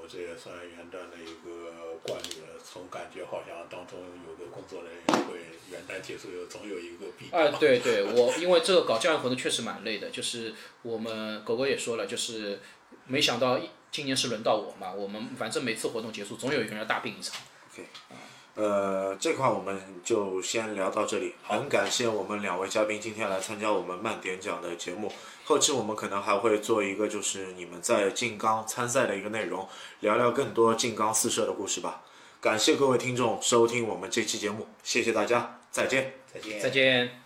[0.03, 2.59] 我这也算元旦的一个惯例了。
[2.73, 5.39] 总感觉好像当中有个工作人员会
[5.71, 7.31] 元旦结束后总有一个弊。
[7.31, 12.61] 啊、对对，我因为这个搞教育活动确实蛮累的，就是我们狗狗也说了，就是
[13.07, 13.61] 没 想到
[13.93, 17.41] 今年是轮到我嘛，我们反正每次活动结束，总有一个人要大病一场。
[18.55, 21.35] 呃，这块我们就先聊到这里。
[21.43, 25.11] 很感谢我们两位嘉宾今天来参加我们慢点讲的节目。
[25.45, 29.67] 后期我们可能还会做一个，就是你们在静冈参赛的一个内容，
[30.01, 32.03] 聊聊更多静冈四射的故事吧。
[32.41, 36.15] 感谢各位听众收听我们这期节目，谢谢大家，再见。
[36.33, 36.61] 再见。
[36.61, 37.22] 再见。